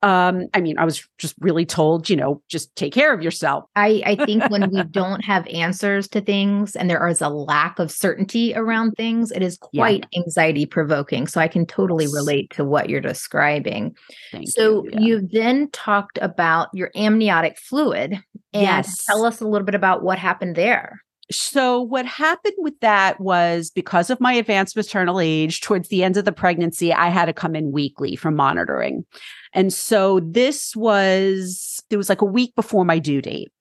um 0.04 0.48
i 0.56 0.62
mean 0.62 0.80
i 0.80 0.86
was 0.86 1.08
just 1.20 1.36
really 1.40 1.66
told 1.66 2.10
you 2.10 2.16
know 2.16 2.42
just 2.48 2.76
take 2.76 2.94
care 2.94 3.14
of 3.14 3.22
yourself. 3.22 3.66
I 3.76 4.02
i 4.06 4.26
think 4.26 4.50
when 4.50 4.70
we 4.72 4.84
don't 4.92 5.24
have 5.26 5.46
answers 5.48 6.08
to 6.10 6.22
things 6.22 6.76
and 6.76 6.90
there 6.90 7.06
is 7.08 7.22
a 7.22 7.30
lack 7.30 7.80
of 7.80 7.92
certainty 7.92 8.54
around 8.56 8.92
things 8.94 9.32
it 9.32 9.42
is 9.42 9.58
quite 9.58 10.06
yeah. 10.12 10.20
anxiety 10.20 10.66
provoking. 10.66 11.28
So 11.28 11.42
i 11.42 11.48
can 11.48 11.66
totally 11.66 12.08
relate 12.08 12.52
to 12.52 12.64
what 12.64 12.90
you're 12.90 13.02
describing. 13.02 13.96
Thank 14.32 14.50
so 14.50 14.84
you, 14.84 14.90
yeah. 14.94 15.00
you 15.00 15.30
then 15.32 15.70
talked 15.72 16.20
about 16.22 16.70
your 16.74 16.92
amniotic 16.96 17.58
fluid 17.58 18.14
and 18.54 18.64
yes. 18.64 19.06
tell 19.06 19.26
us 19.26 19.42
a 19.42 19.48
little 19.48 19.66
bit 19.66 19.76
about 19.76 20.04
what 20.04 20.18
happened 20.18 20.56
there 20.56 21.02
so 21.32 21.82
what 21.82 22.06
happened 22.06 22.56
with 22.58 22.80
that 22.82 23.20
was 23.20 23.72
because 23.72 24.10
of 24.10 24.20
my 24.20 24.34
advanced 24.34 24.76
maternal 24.76 25.20
age 25.20 25.62
towards 25.62 25.90
the 25.90 26.04
end 26.04 26.18
of 26.18 26.26
the 26.26 26.32
pregnancy 26.32 26.94
i 26.94 27.10
had 27.10 27.26
to 27.26 27.34
come 27.34 27.56
in 27.56 27.72
weekly 27.72 28.16
for 28.16 28.32
monitoring. 28.32 29.06
And 29.54 29.74
so 29.74 30.20
this 30.22 30.76
was 30.76 31.82
it 31.90 31.98
was 31.98 32.10
like 32.10 32.22
a 32.22 32.26
week 32.26 32.56
before 32.56 32.86
my 32.86 33.00
due 33.00 33.22
date. 33.22 33.52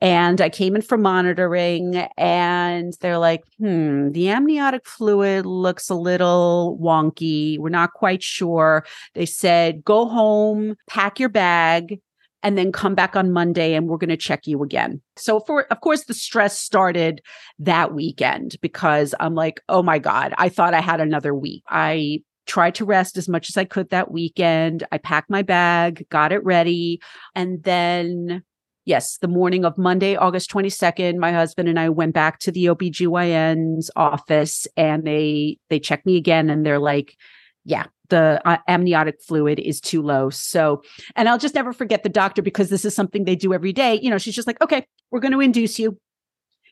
And 0.00 0.40
i 0.40 0.50
came 0.50 0.76
in 0.76 0.82
for 0.82 0.98
monitoring 0.98 1.96
and 2.18 2.94
they're 3.00 3.18
like 3.18 3.44
hmm 3.58 4.12
the 4.12 4.28
amniotic 4.28 4.86
fluid 4.86 5.46
looks 5.46 5.88
a 5.88 5.94
little 5.94 6.78
wonky. 6.80 7.58
We're 7.58 7.70
not 7.70 7.94
quite 7.94 8.22
sure. 8.22 8.84
They 9.14 9.26
said 9.26 9.84
go 9.84 10.06
home 10.06 10.76
pack 10.86 11.18
your 11.18 11.30
bag 11.30 12.00
and 12.46 12.56
then 12.56 12.70
come 12.70 12.94
back 12.94 13.16
on 13.16 13.32
Monday 13.32 13.74
and 13.74 13.88
we're 13.88 13.96
going 13.96 14.08
to 14.08 14.16
check 14.16 14.46
you 14.46 14.62
again. 14.62 15.02
So 15.16 15.40
for 15.40 15.64
of 15.72 15.80
course 15.80 16.04
the 16.04 16.14
stress 16.14 16.56
started 16.56 17.20
that 17.58 17.92
weekend 17.92 18.54
because 18.62 19.16
I'm 19.18 19.34
like, 19.34 19.60
"Oh 19.68 19.82
my 19.82 19.98
god, 19.98 20.32
I 20.38 20.48
thought 20.48 20.72
I 20.72 20.80
had 20.80 21.00
another 21.00 21.34
week." 21.34 21.64
I 21.68 22.22
tried 22.46 22.76
to 22.76 22.84
rest 22.84 23.16
as 23.16 23.28
much 23.28 23.48
as 23.48 23.56
I 23.56 23.64
could 23.64 23.90
that 23.90 24.12
weekend. 24.12 24.84
I 24.92 24.98
packed 24.98 25.28
my 25.28 25.42
bag, 25.42 26.06
got 26.08 26.30
it 26.30 26.44
ready, 26.44 27.00
and 27.34 27.64
then 27.64 28.44
yes, 28.84 29.18
the 29.18 29.26
morning 29.26 29.64
of 29.64 29.76
Monday, 29.76 30.14
August 30.14 30.48
22nd, 30.52 31.16
my 31.16 31.32
husband 31.32 31.68
and 31.68 31.80
I 31.80 31.88
went 31.88 32.14
back 32.14 32.38
to 32.40 32.52
the 32.52 32.66
OBGYN's 32.66 33.90
office 33.96 34.68
and 34.76 35.04
they 35.04 35.58
they 35.68 35.80
checked 35.80 36.06
me 36.06 36.16
again 36.16 36.48
and 36.48 36.64
they're 36.64 36.78
like, 36.78 37.16
yeah, 37.64 37.86
the 38.08 38.40
uh, 38.44 38.58
amniotic 38.68 39.22
fluid 39.22 39.58
is 39.58 39.80
too 39.80 40.02
low. 40.02 40.30
So, 40.30 40.82
and 41.14 41.28
I'll 41.28 41.38
just 41.38 41.54
never 41.54 41.72
forget 41.72 42.02
the 42.02 42.08
doctor 42.08 42.42
because 42.42 42.70
this 42.70 42.84
is 42.84 42.94
something 42.94 43.24
they 43.24 43.36
do 43.36 43.54
every 43.54 43.72
day. 43.72 43.98
You 44.00 44.10
know, 44.10 44.18
she's 44.18 44.34
just 44.34 44.46
like, 44.46 44.60
okay, 44.60 44.86
we're 45.10 45.20
going 45.20 45.32
to 45.32 45.40
induce 45.40 45.78
you, 45.78 45.98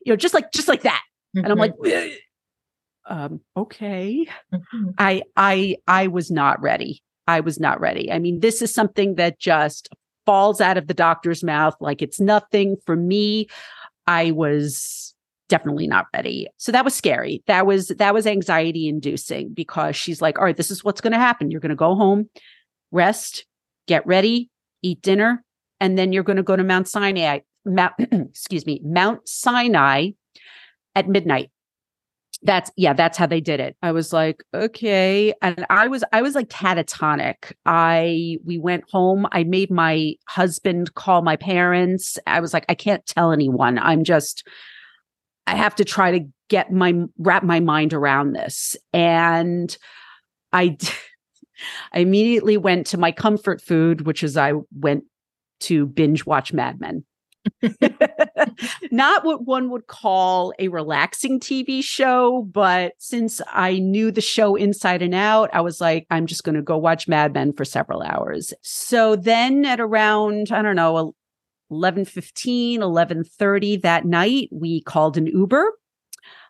you 0.05 0.12
know, 0.12 0.16
just 0.16 0.35
like, 0.35 0.53
just 0.53 0.68
like 0.68 0.83
that. 0.83 1.03
Mm-hmm. 1.37 1.44
And 1.44 1.53
I'm 1.53 1.59
like, 1.59 1.75
mm-hmm. 1.77 3.12
um, 3.12 3.40
okay. 3.57 4.27
Mm-hmm. 4.53 4.90
I, 4.99 5.23
I, 5.37 5.77
I 5.87 6.07
was 6.09 6.31
not 6.31 6.61
ready. 6.61 7.03
I 7.27 7.40
was 7.40 7.59
not 7.59 7.81
ready. 7.81 8.12
I 8.12 8.18
mean, 8.18 8.40
this 8.40 8.61
is 8.62 8.73
something 8.73 9.14
that 9.14 9.38
just 9.38 9.88
falls 10.27 10.61
out 10.61 10.77
of 10.77 10.87
the 10.87 10.94
doctor's 10.94 11.42
mouth 11.42 11.75
like 11.81 12.01
it's 12.03 12.20
nothing 12.20 12.77
for 12.87 12.97
me. 12.97 13.47
I 14.07 14.31
was 14.31 15.13
definitely 15.55 15.87
not 15.87 16.07
ready. 16.12 16.49
So 16.57 16.73
that 16.73 16.85
was 16.85 16.95
scary. 16.97 17.40
That 17.47 17.64
was 17.64 17.87
that 17.99 18.12
was 18.12 18.27
anxiety 18.27 18.88
inducing 18.88 19.55
because 19.55 19.95
she's 19.95 20.21
like, 20.21 20.37
"All 20.37 20.45
right, 20.45 20.57
this 20.57 20.73
is 20.73 20.83
what's 20.83 21.01
going 21.01 21.12
to 21.12 21.19
happen. 21.19 21.49
You're 21.49 21.61
going 21.61 21.71
to 21.71 21.77
go 21.77 21.95
home, 21.95 22.29
rest, 22.90 23.47
get 23.87 24.05
ready, 24.05 24.51
eat 24.83 25.01
dinner, 25.01 25.45
and 25.79 25.97
then 25.97 26.12
you're 26.12 26.25
going 26.25 26.38
to 26.38 26.43
go 26.43 26.57
to 26.57 26.64
Mount 26.64 26.88
Sinai, 26.88 27.40
Mount 27.64 27.95
excuse 28.01 28.67
me, 28.67 28.81
Mount 28.85 29.29
Sinai 29.29 30.11
at 30.97 31.09
midnight." 31.09 31.53
That's 32.43 32.73
yeah, 32.77 32.93
that's 32.93 33.17
how 33.17 33.27
they 33.27 33.40
did 33.40 33.61
it. 33.61 33.77
I 33.81 33.93
was 33.93 34.12
like, 34.12 34.43
"Okay." 34.53 35.33
And 35.40 35.64
I 35.71 35.87
was 35.87 36.03
I 36.12 36.21
was 36.21 36.35
like 36.35 36.49
catatonic. 36.49 37.53
I 37.64 38.38
we 38.45 38.59
went 38.59 38.90
home. 38.90 39.29
I 39.31 39.45
made 39.45 39.71
my 39.71 40.14
husband 40.27 40.95
call 40.95 41.23
my 41.23 41.37
parents. 41.37 42.19
I 42.27 42.40
was 42.40 42.53
like, 42.53 42.64
"I 42.69 42.75
can't 42.75 43.07
tell 43.07 43.31
anyone. 43.31 43.79
I'm 43.79 44.03
just 44.03 44.43
I 45.46 45.54
have 45.54 45.74
to 45.76 45.85
try 45.85 46.18
to 46.18 46.26
get 46.48 46.72
my 46.72 46.94
wrap 47.18 47.42
my 47.42 47.61
mind 47.61 47.92
around 47.92 48.33
this. 48.33 48.76
And 48.92 49.76
I 50.52 50.76
I 51.92 52.00
immediately 52.00 52.57
went 52.57 52.87
to 52.88 52.98
my 52.98 53.12
comfort 53.12 53.62
food, 53.62 54.07
which 54.07 54.22
is 54.22 54.37
I 54.37 54.54
went 54.72 55.04
to 55.61 55.87
binge 55.87 56.26
watch 56.26 56.52
Mad 56.52 56.80
Men. 56.80 57.04
Not 58.90 59.24
what 59.24 59.44
one 59.44 59.70
would 59.70 59.87
call 59.87 60.52
a 60.59 60.68
relaxing 60.68 61.38
TV 61.40 61.83
show, 61.83 62.42
but 62.50 62.94
since 62.98 63.40
I 63.52 63.78
knew 63.78 64.11
the 64.11 64.20
show 64.20 64.57
inside 64.57 65.02
and 65.02 65.14
out, 65.14 65.50
I 65.52 65.61
was 65.61 65.80
like, 65.80 66.07
I'm 66.11 66.26
just 66.26 66.44
going 66.44 66.54
to 66.54 66.62
go 66.62 66.78
watch 66.78 67.07
Mad 67.07 67.35
Men 67.35 67.52
for 67.52 67.64
several 67.64 68.02
hours. 68.02 68.52
So 68.62 69.14
then 69.16 69.64
at 69.64 69.80
around, 69.80 70.52
I 70.52 70.62
don't 70.62 70.76
know, 70.76 71.14
11:15, 71.70 72.81
11:30 72.81 73.77
that 73.83 74.05
night, 74.05 74.48
we 74.53 74.81
called 74.83 75.16
an 75.16 75.27
Uber. 75.27 75.72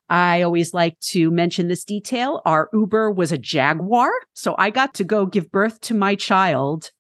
I 0.09 0.43
always 0.43 0.75
like 0.75 0.99
to 1.13 1.31
mention 1.31 1.69
this 1.69 1.85
detail. 1.85 2.43
Our 2.45 2.69
Uber 2.73 3.11
was 3.11 3.33
a 3.33 3.39
Jaguar, 3.39 4.11
so 4.35 4.55
I 4.59 4.71
got 4.71 4.95
to 4.95 5.05
go 5.05 5.25
give 5.25 5.51
birth 5.51 5.81
to 5.83 5.95
my 5.95 6.15
child 6.15 6.91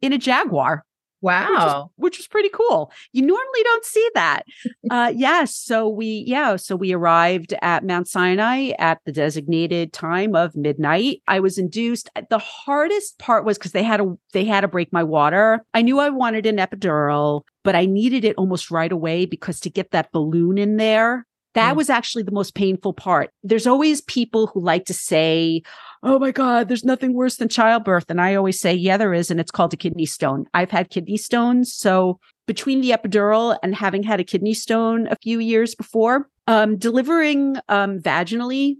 in 0.00 0.12
a 0.12 0.18
Jaguar. 0.18 0.84
Wow. 1.22 1.90
Which, 1.96 2.12
which 2.12 2.18
was 2.18 2.28
pretty 2.28 2.48
cool. 2.48 2.90
You 3.12 3.22
normally 3.22 3.62
don't 3.62 3.84
see 3.84 4.08
that. 4.14 4.42
uh, 4.90 5.12
yes. 5.14 5.20
Yeah, 5.30 5.44
so 5.44 5.88
we, 5.88 6.24
yeah. 6.26 6.56
So 6.56 6.76
we 6.76 6.92
arrived 6.92 7.54
at 7.62 7.84
Mount 7.84 8.08
Sinai 8.08 8.70
at 8.78 9.00
the 9.04 9.12
designated 9.12 9.92
time 9.92 10.34
of 10.34 10.56
midnight. 10.56 11.22
I 11.28 11.40
was 11.40 11.58
induced. 11.58 12.10
The 12.30 12.38
hardest 12.38 13.18
part 13.18 13.44
was 13.44 13.58
because 13.58 13.72
they 13.72 13.82
had 13.82 13.98
to, 13.98 14.18
they 14.32 14.44
had 14.44 14.62
to 14.62 14.68
break 14.68 14.92
my 14.92 15.04
water. 15.04 15.64
I 15.74 15.82
knew 15.82 15.98
I 15.98 16.10
wanted 16.10 16.46
an 16.46 16.56
epidural, 16.56 17.42
but 17.62 17.74
I 17.74 17.84
needed 17.84 18.24
it 18.24 18.36
almost 18.36 18.70
right 18.70 18.90
away 18.90 19.26
because 19.26 19.60
to 19.60 19.70
get 19.70 19.90
that 19.90 20.12
balloon 20.12 20.58
in 20.58 20.76
there, 20.76 21.26
that 21.54 21.74
mm. 21.74 21.76
was 21.76 21.90
actually 21.90 22.22
the 22.22 22.30
most 22.30 22.54
painful 22.54 22.92
part. 22.92 23.30
There's 23.42 23.66
always 23.66 24.00
people 24.02 24.46
who 24.46 24.60
like 24.60 24.84
to 24.86 24.94
say, 24.94 25.62
Oh 26.02 26.18
my 26.18 26.30
God, 26.30 26.68
there's 26.68 26.84
nothing 26.84 27.12
worse 27.12 27.36
than 27.36 27.48
childbirth. 27.48 28.10
And 28.10 28.20
I 28.20 28.34
always 28.34 28.58
say, 28.58 28.74
Yeah, 28.74 28.96
there 28.96 29.12
is. 29.12 29.30
And 29.30 29.38
it's 29.38 29.50
called 29.50 29.74
a 29.74 29.76
kidney 29.76 30.06
stone. 30.06 30.46
I've 30.54 30.70
had 30.70 30.90
kidney 30.90 31.18
stones. 31.18 31.72
So 31.74 32.18
between 32.46 32.80
the 32.80 32.90
epidural 32.90 33.58
and 33.62 33.74
having 33.74 34.02
had 34.02 34.18
a 34.18 34.24
kidney 34.24 34.54
stone 34.54 35.06
a 35.08 35.16
few 35.16 35.38
years 35.38 35.74
before, 35.74 36.28
um, 36.46 36.76
delivering 36.76 37.56
um, 37.68 37.98
vaginally 37.98 38.76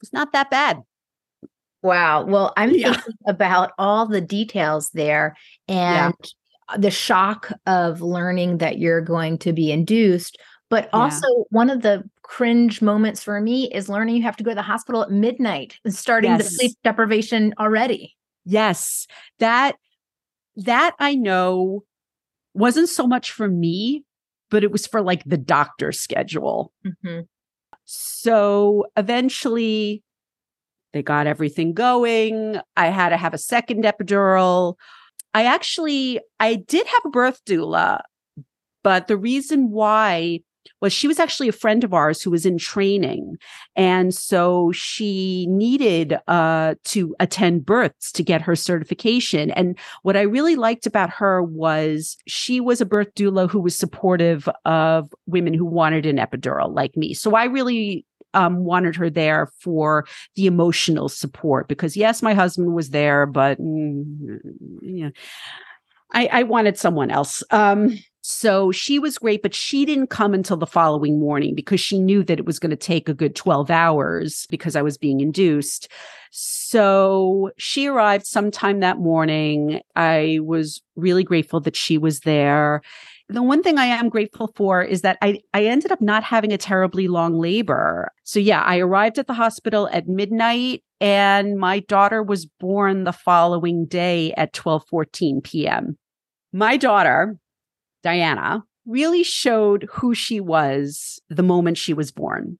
was 0.00 0.12
not 0.12 0.32
that 0.32 0.50
bad. 0.50 0.82
Wow. 1.82 2.24
Well, 2.24 2.52
I'm 2.56 2.74
yeah. 2.74 2.92
thinking 2.92 3.14
about 3.26 3.72
all 3.78 4.06
the 4.06 4.20
details 4.20 4.90
there 4.90 5.36
and 5.68 6.14
yeah. 6.20 6.76
the 6.76 6.90
shock 6.90 7.52
of 7.64 8.02
learning 8.02 8.58
that 8.58 8.78
you're 8.78 9.00
going 9.00 9.38
to 9.38 9.52
be 9.52 9.72
induced 9.72 10.36
but 10.70 10.88
also, 10.92 11.26
yeah. 11.26 11.44
one 11.50 11.68
of 11.68 11.82
the 11.82 12.08
cringe 12.22 12.80
moments 12.80 13.24
for 13.24 13.40
me 13.40 13.68
is 13.72 13.88
learning 13.88 14.14
you 14.16 14.22
have 14.22 14.36
to 14.36 14.44
go 14.44 14.52
to 14.52 14.54
the 14.54 14.62
hospital 14.62 15.02
at 15.02 15.10
midnight 15.10 15.76
and 15.84 15.92
starting 15.92 16.30
yes. 16.30 16.44
the 16.44 16.50
sleep 16.50 16.72
deprivation 16.84 17.52
already. 17.58 18.16
Yes. 18.44 19.08
That 19.40 19.76
that 20.56 20.94
I 21.00 21.16
know 21.16 21.82
wasn't 22.54 22.88
so 22.88 23.06
much 23.06 23.32
for 23.32 23.48
me, 23.48 24.04
but 24.48 24.62
it 24.62 24.70
was 24.70 24.86
for 24.86 25.02
like 25.02 25.24
the 25.24 25.36
doctor 25.36 25.90
schedule. 25.90 26.72
Mm-hmm. 26.86 27.22
So 27.84 28.86
eventually 28.96 30.04
they 30.92 31.02
got 31.02 31.26
everything 31.26 31.74
going. 31.74 32.60
I 32.76 32.86
had 32.86 33.08
to 33.08 33.16
have 33.16 33.34
a 33.34 33.38
second 33.38 33.82
epidural. 33.82 34.76
I 35.34 35.46
actually 35.46 36.20
I 36.38 36.54
did 36.54 36.86
have 36.86 37.02
a 37.06 37.10
birth 37.10 37.44
doula, 37.44 38.02
but 38.84 39.08
the 39.08 39.16
reason 39.16 39.70
why 39.70 40.40
was 40.80 40.92
she 40.92 41.08
was 41.08 41.18
actually 41.18 41.48
a 41.48 41.52
friend 41.52 41.84
of 41.84 41.94
ours 41.94 42.22
who 42.22 42.30
was 42.30 42.46
in 42.46 42.58
training. 42.58 43.36
And 43.76 44.14
so 44.14 44.72
she 44.72 45.46
needed 45.48 46.18
uh, 46.26 46.74
to 46.84 47.14
attend 47.20 47.66
births 47.66 48.12
to 48.12 48.22
get 48.22 48.42
her 48.42 48.56
certification. 48.56 49.50
And 49.52 49.78
what 50.02 50.16
I 50.16 50.22
really 50.22 50.56
liked 50.56 50.86
about 50.86 51.10
her 51.10 51.42
was 51.42 52.16
she 52.26 52.60
was 52.60 52.80
a 52.80 52.86
birth 52.86 53.14
doula 53.14 53.50
who 53.50 53.60
was 53.60 53.76
supportive 53.76 54.48
of 54.64 55.12
women 55.26 55.54
who 55.54 55.66
wanted 55.66 56.06
an 56.06 56.16
epidural 56.16 56.74
like 56.74 56.96
me. 56.96 57.14
So 57.14 57.34
I 57.34 57.44
really 57.44 58.04
um, 58.34 58.64
wanted 58.64 58.96
her 58.96 59.10
there 59.10 59.50
for 59.60 60.06
the 60.36 60.46
emotional 60.46 61.08
support 61.08 61.68
because 61.68 61.96
yes, 61.96 62.22
my 62.22 62.34
husband 62.34 62.74
was 62.74 62.90
there, 62.90 63.26
but 63.26 63.60
mm, 63.60 64.38
yeah, 64.82 65.10
I, 66.12 66.28
I 66.32 66.42
wanted 66.44 66.78
someone 66.78 67.10
else. 67.10 67.42
Um, 67.50 67.98
so 68.22 68.70
she 68.70 68.98
was 68.98 69.18
great, 69.18 69.42
but 69.42 69.54
she 69.54 69.86
didn't 69.86 70.08
come 70.08 70.34
until 70.34 70.56
the 70.56 70.66
following 70.66 71.18
morning 71.18 71.54
because 71.54 71.80
she 71.80 71.98
knew 71.98 72.22
that 72.24 72.38
it 72.38 72.44
was 72.44 72.58
going 72.58 72.70
to 72.70 72.76
take 72.76 73.08
a 73.08 73.14
good 73.14 73.34
12 73.34 73.70
hours 73.70 74.46
because 74.50 74.76
I 74.76 74.82
was 74.82 74.98
being 74.98 75.20
induced. 75.20 75.88
So 76.30 77.50
she 77.56 77.86
arrived 77.86 78.26
sometime 78.26 78.80
that 78.80 78.98
morning. 78.98 79.80
I 79.96 80.38
was 80.42 80.82
really 80.96 81.24
grateful 81.24 81.60
that 81.60 81.76
she 81.76 81.96
was 81.96 82.20
there. 82.20 82.82
The 83.28 83.42
one 83.42 83.62
thing 83.62 83.78
I 83.78 83.86
am 83.86 84.08
grateful 84.08 84.52
for 84.54 84.82
is 84.82 85.02
that 85.02 85.16
I, 85.22 85.40
I 85.54 85.64
ended 85.64 85.92
up 85.92 86.00
not 86.00 86.22
having 86.22 86.52
a 86.52 86.58
terribly 86.58 87.08
long 87.08 87.38
labor. 87.38 88.12
So 88.24 88.38
yeah, 88.38 88.62
I 88.62 88.78
arrived 88.78 89.18
at 89.18 89.28
the 89.28 89.34
hospital 89.34 89.88
at 89.92 90.08
midnight 90.08 90.82
and 91.00 91.56
my 91.56 91.80
daughter 91.80 92.22
was 92.22 92.44
born 92.44 93.04
the 93.04 93.12
following 93.12 93.86
day 93.86 94.34
at 94.36 94.52
12 94.52 94.84
14 94.88 95.40
p.m. 95.40 95.96
My 96.52 96.76
daughter, 96.76 97.38
Diana, 98.02 98.64
really 98.86 99.22
showed 99.22 99.88
who 99.90 100.14
she 100.14 100.40
was 100.40 101.20
the 101.28 101.42
moment 101.42 101.78
she 101.78 101.94
was 101.94 102.10
born. 102.10 102.58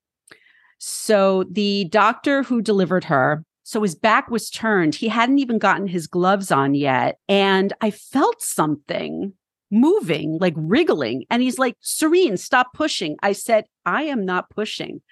So 0.79 1.45
the 1.51 1.85
doctor 1.87 2.43
who 2.43 2.63
delivered 2.63 3.05
her, 3.05 3.45
so 3.63 3.83
his 3.83 3.95
back 3.95 4.31
was 4.31 4.51
turned. 4.51 4.95
He 4.95 5.09
hadn't 5.09 5.39
even 5.39 5.59
gotten 5.59 5.87
his 5.87 6.07
gloves 6.07 6.51
on 6.51 6.75
yet. 6.75 7.19
And 7.29 7.73
I 7.81 7.91
felt 7.91 8.43
something 8.43 9.33
moving, 9.71 10.39
like 10.39 10.55
wriggling. 10.57 11.25
And 11.31 11.43
he's 11.43 11.59
like, 11.59 11.77
Sarene, 11.83 12.39
stop 12.39 12.73
pushing. 12.75 13.17
I 13.23 13.33
said, 13.33 13.67
I 13.87 14.05
am 14.05 14.25
not 14.25 14.51
pushing. 14.51 15.03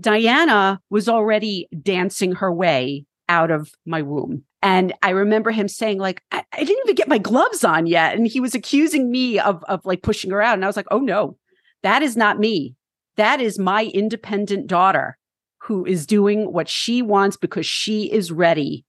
Diana 0.00 0.80
was 0.90 1.08
already 1.08 1.68
dancing 1.82 2.32
her 2.32 2.52
way 2.52 3.06
out 3.28 3.50
of 3.50 3.70
my 3.84 4.02
womb. 4.02 4.44
And 4.62 4.92
I 5.02 5.10
remember 5.10 5.50
him 5.50 5.68
saying, 5.68 5.98
like, 5.98 6.22
I, 6.32 6.44
I, 6.52 6.64
didn't 6.64 6.82
even 6.84 6.94
get 6.94 7.08
my 7.08 7.18
gloves 7.18 7.64
on 7.64 7.86
yet. 7.86 8.16
And 8.16 8.26
he 8.26 8.40
was 8.40 8.54
accusing 8.54 9.10
me 9.10 9.38
of, 9.38 9.62
of 9.64 9.84
like 9.84 10.02
pushing 10.02 10.30
her 10.30 10.42
out. 10.42 10.54
And 10.54 10.64
I 10.64 10.66
was 10.66 10.76
like, 10.76 10.88
oh 10.90 10.98
no, 10.98 11.36
that 11.82 12.02
is 12.02 12.16
not 12.16 12.38
me. 12.38 12.74
That 13.16 13.40
is 13.40 13.58
my 13.58 13.84
independent 13.86 14.66
daughter 14.66 15.18
who 15.62 15.84
is 15.84 16.06
doing 16.06 16.52
what 16.52 16.68
she 16.68 17.02
wants 17.02 17.36
because 17.36 17.66
she 17.66 18.10
is 18.10 18.32
ready 18.32 18.84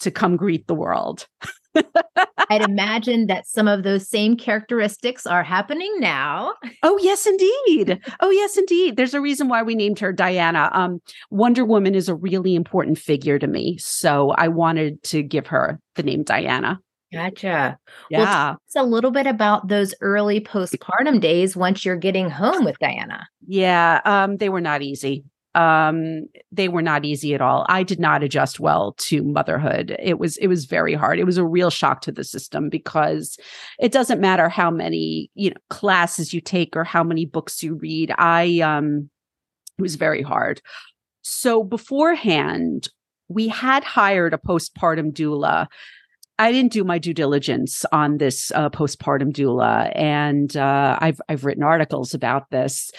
to 0.00 0.10
come 0.10 0.36
greet 0.36 0.66
the 0.66 0.74
world. 0.74 1.26
I'd 1.74 2.62
imagine 2.68 3.26
that 3.26 3.46
some 3.46 3.68
of 3.68 3.82
those 3.82 4.08
same 4.08 4.36
characteristics 4.36 5.26
are 5.26 5.42
happening 5.42 5.92
now. 5.98 6.54
Oh, 6.82 6.98
yes, 7.02 7.26
indeed. 7.26 8.00
Oh, 8.20 8.30
yes, 8.30 8.56
indeed. 8.56 8.96
There's 8.96 9.14
a 9.14 9.20
reason 9.20 9.48
why 9.48 9.62
we 9.62 9.74
named 9.74 9.98
her 10.00 10.12
Diana. 10.12 10.70
Um, 10.72 11.00
Wonder 11.30 11.64
Woman 11.64 11.94
is 11.94 12.08
a 12.08 12.14
really 12.14 12.54
important 12.54 12.98
figure 12.98 13.38
to 13.38 13.46
me. 13.46 13.78
So 13.78 14.30
I 14.30 14.48
wanted 14.48 15.02
to 15.04 15.22
give 15.22 15.46
her 15.48 15.80
the 15.96 16.02
name 16.02 16.22
Diana. 16.22 16.80
Gotcha. 17.12 17.78
Yeah. 18.08 18.18
Well, 18.18 18.58
a 18.74 18.86
little 18.86 19.10
bit 19.10 19.26
about 19.26 19.68
those 19.68 19.94
early 20.00 20.40
postpartum 20.40 21.20
days 21.20 21.54
once 21.54 21.84
you're 21.84 21.96
getting 21.96 22.30
home 22.30 22.64
with 22.64 22.78
Diana. 22.78 23.26
Yeah. 23.46 24.00
Um, 24.06 24.38
they 24.38 24.48
were 24.48 24.62
not 24.62 24.80
easy 24.80 25.24
um 25.54 26.26
they 26.50 26.68
were 26.68 26.82
not 26.82 27.04
easy 27.04 27.34
at 27.34 27.40
all. 27.40 27.66
I 27.68 27.82
did 27.82 28.00
not 28.00 28.22
adjust 28.22 28.58
well 28.58 28.94
to 28.98 29.22
motherhood. 29.22 29.96
It 29.98 30.18
was 30.18 30.36
it 30.38 30.46
was 30.46 30.64
very 30.64 30.94
hard. 30.94 31.18
It 31.18 31.24
was 31.24 31.38
a 31.38 31.44
real 31.44 31.70
shock 31.70 32.00
to 32.02 32.12
the 32.12 32.24
system 32.24 32.68
because 32.68 33.38
it 33.78 33.92
doesn't 33.92 34.20
matter 34.20 34.48
how 34.48 34.70
many 34.70 35.30
you 35.34 35.50
know 35.50 35.56
classes 35.68 36.32
you 36.32 36.40
take 36.40 36.76
or 36.76 36.84
how 36.84 37.04
many 37.04 37.26
books 37.26 37.62
you 37.62 37.74
read. 37.74 38.12
I 38.16 38.60
um 38.60 39.10
it 39.78 39.82
was 39.82 39.96
very 39.96 40.22
hard. 40.22 40.60
So 41.22 41.62
beforehand 41.62 42.88
we 43.28 43.48
had 43.48 43.84
hired 43.84 44.34
a 44.34 44.38
postpartum 44.38 45.12
doula 45.12 45.66
I 46.38 46.50
didn't 46.50 46.72
do 46.72 46.82
my 46.82 46.98
due 46.98 47.12
diligence 47.14 47.84
on 47.92 48.18
this 48.18 48.50
uh, 48.52 48.70
postpartum 48.70 49.32
doula, 49.32 49.92
and 49.94 50.56
uh, 50.56 50.98
I've 51.00 51.20
I've 51.28 51.44
written 51.44 51.62
articles 51.62 52.14
about 52.14 52.50
this. 52.50 52.90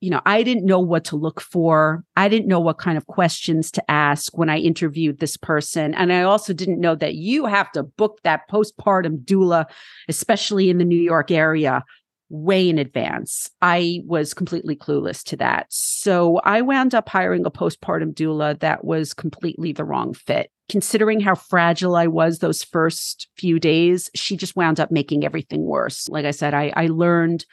You 0.00 0.10
know, 0.10 0.20
I 0.26 0.42
didn't 0.42 0.66
know 0.66 0.80
what 0.80 1.04
to 1.06 1.16
look 1.16 1.40
for. 1.40 2.04
I 2.16 2.28
didn't 2.28 2.48
know 2.48 2.60
what 2.60 2.78
kind 2.78 2.98
of 2.98 3.06
questions 3.06 3.70
to 3.72 3.90
ask 3.90 4.36
when 4.36 4.50
I 4.50 4.58
interviewed 4.58 5.20
this 5.20 5.36
person, 5.36 5.94
and 5.94 6.12
I 6.12 6.22
also 6.22 6.52
didn't 6.52 6.80
know 6.80 6.96
that 6.96 7.14
you 7.14 7.46
have 7.46 7.70
to 7.72 7.84
book 7.84 8.18
that 8.24 8.42
postpartum 8.50 9.24
doula, 9.24 9.66
especially 10.08 10.68
in 10.68 10.78
the 10.78 10.84
New 10.84 11.00
York 11.00 11.30
area, 11.30 11.84
way 12.30 12.68
in 12.68 12.78
advance. 12.78 13.50
I 13.60 14.02
was 14.06 14.32
completely 14.32 14.76
clueless 14.76 15.22
to 15.24 15.36
that. 15.36 15.66
So 15.68 16.38
I 16.44 16.62
wound 16.62 16.94
up 16.94 17.08
hiring 17.08 17.44
a 17.44 17.50
postpartum 17.50 18.14
doula 18.14 18.58
that 18.60 18.84
was 18.84 19.12
completely 19.12 19.72
the 19.72 19.84
wrong 19.84 20.14
fit. 20.14 20.50
Considering 20.68 21.20
how 21.20 21.34
fragile 21.34 21.96
I 21.96 22.06
was 22.06 22.38
those 22.38 22.62
first 22.62 23.28
few 23.36 23.58
days, 23.58 24.08
she 24.14 24.36
just 24.36 24.54
wound 24.54 24.78
up 24.78 24.92
making 24.92 25.24
everything 25.24 25.64
worse. 25.64 26.08
Like 26.08 26.24
I 26.24 26.30
said, 26.30 26.54
I, 26.54 26.72
I 26.76 26.86
learned 26.86 27.44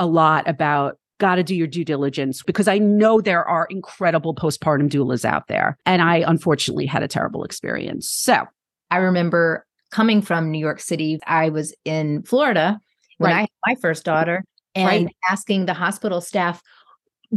a 0.00 0.06
lot 0.06 0.48
about 0.48 0.98
got 1.18 1.36
to 1.36 1.44
do 1.44 1.54
your 1.54 1.68
due 1.68 1.84
diligence 1.84 2.42
because 2.42 2.68
I 2.68 2.78
know 2.78 3.20
there 3.20 3.44
are 3.44 3.66
incredible 3.70 4.34
postpartum 4.34 4.90
doulas 4.90 5.24
out 5.24 5.46
there. 5.46 5.78
And 5.86 6.02
I 6.02 6.16
unfortunately 6.26 6.84
had 6.84 7.02
a 7.02 7.08
terrible 7.08 7.44
experience. 7.44 8.10
So 8.10 8.44
I 8.90 8.98
remember 8.98 9.64
coming 9.92 10.20
from 10.20 10.50
New 10.50 10.58
York 10.58 10.80
City, 10.80 11.18
I 11.26 11.48
was 11.48 11.74
in 11.84 12.22
Florida 12.24 12.78
when 13.18 13.30
right. 13.30 13.36
I 13.36 13.40
had 13.40 13.48
my 13.66 13.74
first 13.80 14.04
daughter 14.04 14.44
and 14.74 15.06
right. 15.06 15.16
asking 15.30 15.66
the 15.66 15.74
hospital 15.74 16.20
staff, 16.20 16.62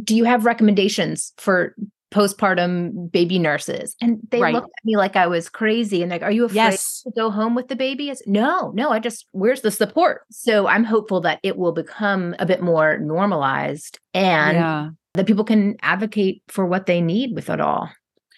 do 0.04 0.15
you 0.15 0.26
have 0.26 0.46
recommendations 0.46 1.34
for 1.38 1.76
postpartum 2.12 3.12
baby 3.12 3.38
nurses 3.38 3.96
and 4.02 4.20
they 4.32 4.42
right. 4.42 4.54
looked 4.56 4.65
at 4.65 4.86
me 4.86 4.98
like 4.98 5.15
i 5.15 5.28
was 5.28 5.48
crazy 5.48 6.02
and 6.02 6.10
like 6.10 6.24
are 6.24 6.32
you 6.32 6.46
afraid 6.46 6.56
yes. 6.56 7.04
to 7.04 7.12
go 7.15 7.30
home 7.30 7.54
with 7.54 7.68
the 7.68 7.76
baby 7.76 8.12
no 8.26 8.72
no 8.74 8.89
i 8.89 8.98
just 8.98 9.28
where's 9.32 9.62
the 9.62 9.70
support 9.70 10.22
so 10.32 10.65
i'm 10.65 10.84
hopeful 10.84 11.22
that 11.22 11.39
it 11.44 11.56
will 11.56 11.72
become 11.72 12.36
a 12.39 12.48
bit 12.48 12.63
more 12.63 12.98
normalized 12.98 14.00
and 14.15 14.58
yeah. 14.58 14.89
that 15.13 15.28
people 15.28 15.44
can 15.44 15.76
advocate 15.84 16.42
for 16.48 16.65
what 16.65 16.88
they 16.88 17.00
need 17.00 17.36
with 17.36 17.48
it 17.48 17.62
all 17.62 17.88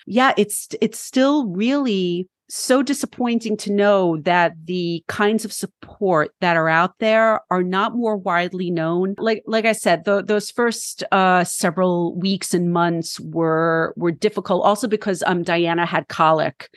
yeah 0.05 0.33
it's 0.35 0.67
it's 0.81 0.99
still 0.99 1.47
really 1.47 2.27
so 2.53 2.83
disappointing 2.83 3.55
to 3.55 3.71
know 3.71 4.17
that 4.17 4.53
the 4.65 5.01
kinds 5.07 5.45
of 5.45 5.53
support 5.53 6.31
that 6.41 6.57
are 6.57 6.67
out 6.67 6.99
there 6.99 7.39
are 7.49 7.63
not 7.63 7.95
more 7.95 8.17
widely 8.17 8.69
known. 8.69 9.15
Like 9.17 9.41
like 9.47 9.63
I 9.63 9.71
said, 9.71 10.03
the, 10.03 10.21
those 10.21 10.51
first 10.51 11.01
uh, 11.13 11.45
several 11.45 12.13
weeks 12.17 12.53
and 12.53 12.73
months 12.73 13.21
were 13.21 13.93
were 13.95 14.11
difficult. 14.11 14.65
Also 14.65 14.89
because 14.89 15.23
um, 15.25 15.43
Diana 15.43 15.85
had 15.85 16.09
colic, 16.09 16.69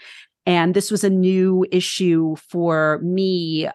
and 0.46 0.74
this 0.74 0.92
was 0.92 1.02
a 1.02 1.10
new 1.10 1.66
issue 1.72 2.36
for 2.36 3.00
me 3.02 3.68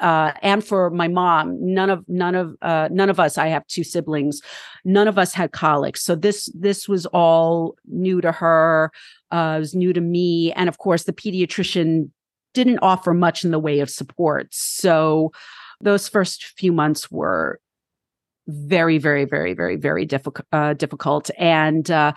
uh, 0.00 0.32
and 0.42 0.64
for 0.64 0.90
my 0.90 1.08
mom. 1.08 1.56
None 1.60 1.90
of 1.90 2.04
none 2.08 2.34
of 2.34 2.56
uh, 2.62 2.88
none 2.90 3.10
of 3.10 3.20
us. 3.20 3.38
I 3.38 3.48
have 3.48 3.66
two 3.66 3.84
siblings. 3.84 4.40
None 4.84 5.08
of 5.08 5.18
us 5.18 5.32
had 5.34 5.52
colic, 5.52 5.96
so 5.96 6.14
this 6.14 6.50
this 6.54 6.88
was 6.88 7.06
all 7.06 7.76
new 7.86 8.20
to 8.20 8.32
her 8.32 8.90
uh, 9.30 9.56
was 9.58 9.74
new 9.74 9.92
to 9.92 10.00
me. 10.00 10.52
And 10.52 10.68
of 10.68 10.78
course, 10.78 11.04
the 11.04 11.12
pediatrician 11.12 12.10
didn't 12.54 12.78
offer 12.80 13.12
much 13.14 13.44
in 13.44 13.50
the 13.50 13.58
way 13.58 13.80
of 13.80 13.90
support. 13.90 14.48
So 14.52 15.32
those 15.80 16.08
first 16.08 16.44
few 16.56 16.72
months 16.72 17.10
were 17.10 17.60
very, 18.46 18.98
very, 18.98 19.24
very, 19.24 19.54
very, 19.54 19.76
very 19.76 20.04
difficult. 20.06 20.46
Uh, 20.52 20.74
difficult, 20.74 21.30
and 21.38 21.90
uh, 21.90 22.12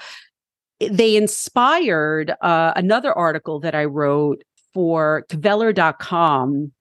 they 0.79 1.15
inspired 1.15 2.35
uh, 2.41 2.73
another 2.75 3.13
article 3.13 3.59
that 3.61 3.73
I 3.73 3.85
wrote 3.85 4.43
for 4.73 5.25
Kveller.com 5.29 6.71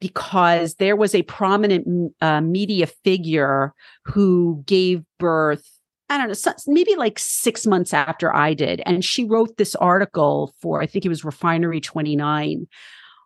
because 0.00 0.74
there 0.74 0.96
was 0.96 1.14
a 1.14 1.22
prominent 1.22 2.12
uh, 2.20 2.40
media 2.40 2.86
figure 2.86 3.72
who 4.04 4.62
gave 4.66 5.02
birth 5.18 5.68
I 6.10 6.18
don't 6.18 6.28
know, 6.28 6.52
maybe 6.66 6.96
like 6.96 7.18
six 7.18 7.66
months 7.66 7.94
after 7.94 8.34
I 8.34 8.52
did. 8.52 8.82
And 8.84 9.04
she 9.04 9.24
wrote 9.24 9.56
this 9.56 9.74
article 9.74 10.54
for, 10.60 10.82
I 10.82 10.86
think 10.86 11.04
it 11.04 11.08
was 11.08 11.24
Refinery 11.24 11.80
29, 11.80 12.66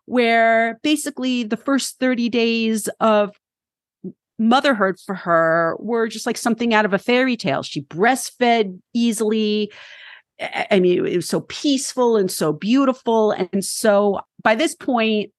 where 0.05 0.79
basically 0.81 1.43
the 1.43 1.57
first 1.57 1.99
30 1.99 2.29
days 2.29 2.87
of 3.01 3.35
motherhood 4.39 4.95
for 5.05 5.13
her 5.13 5.75
were 5.79 6.07
just 6.07 6.25
like 6.25 6.37
something 6.37 6.73
out 6.73 6.85
of 6.85 6.93
a 6.93 6.99
fairy 6.99 7.35
tale. 7.35 7.61
She 7.61 7.81
breastfed 7.83 8.79
easily. 8.93 9.71
I 10.71 10.79
mean, 10.79 11.05
it 11.05 11.15
was 11.17 11.27
so 11.27 11.41
peaceful 11.41 12.15
and 12.15 12.31
so 12.31 12.53
beautiful. 12.53 13.31
And 13.31 13.63
so 13.63 14.21
by 14.41 14.55
this 14.55 14.73
point, 14.73 15.31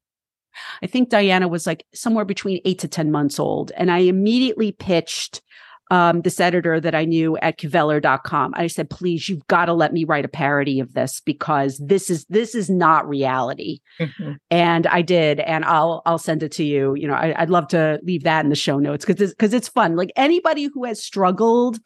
I 0.83 0.87
think 0.87 1.09
Diana 1.09 1.49
was 1.49 1.67
like 1.67 1.85
somewhere 1.95 2.25
between 2.25 2.61
eight 2.65 2.79
to 2.81 2.89
10 2.89 3.11
months 3.11 3.39
old. 3.39 3.73
And 3.77 3.91
I 3.91 3.99
immediately 3.99 4.73
pitched 4.73 5.43
um, 5.91 6.23
this 6.23 6.39
editor 6.39 6.81
that 6.81 6.95
I 6.95 7.05
knew 7.05 7.37
at 7.39 7.59
Kveller.com. 7.59 8.55
I 8.57 8.69
said, 8.69 8.89
please, 8.89 9.29
you've 9.29 9.47
got 9.49 9.67
to 9.67 9.73
let 9.73 9.93
me 9.93 10.05
write 10.05 10.25
a 10.25 10.29
parody 10.29 10.79
of 10.79 10.93
this 10.93 11.21
because 11.21 11.79
this 11.79 12.09
is 12.09 12.25
this 12.27 12.55
is 12.55 12.71
not 12.71 13.09
reality. 13.09 13.81
Mm-hmm. 13.99 14.35
And 14.53 14.87
I 14.87 15.03
did, 15.03 15.41
and 15.41 15.65
I'll 15.65 16.03
I'll 16.07 16.19
send 16.19 16.45
it 16.45 16.53
to 16.53 16.65
you. 16.65 16.95
You 16.95 17.09
know, 17.09 17.15
I, 17.15 17.35
would 17.41 17.51
love 17.51 17.67
to 17.69 17.99
leave 18.05 18.23
that 18.23 18.45
in 18.45 18.51
the 18.51 18.57
show 18.57 18.79
notes 18.79 19.05
because 19.05 19.31
because 19.31 19.53
it's, 19.53 19.67
it's 19.67 19.75
fun. 19.75 19.97
Like 19.97 20.13
anybody 20.15 20.69
who 20.73 20.85
has 20.85 21.03
struggled 21.03 21.81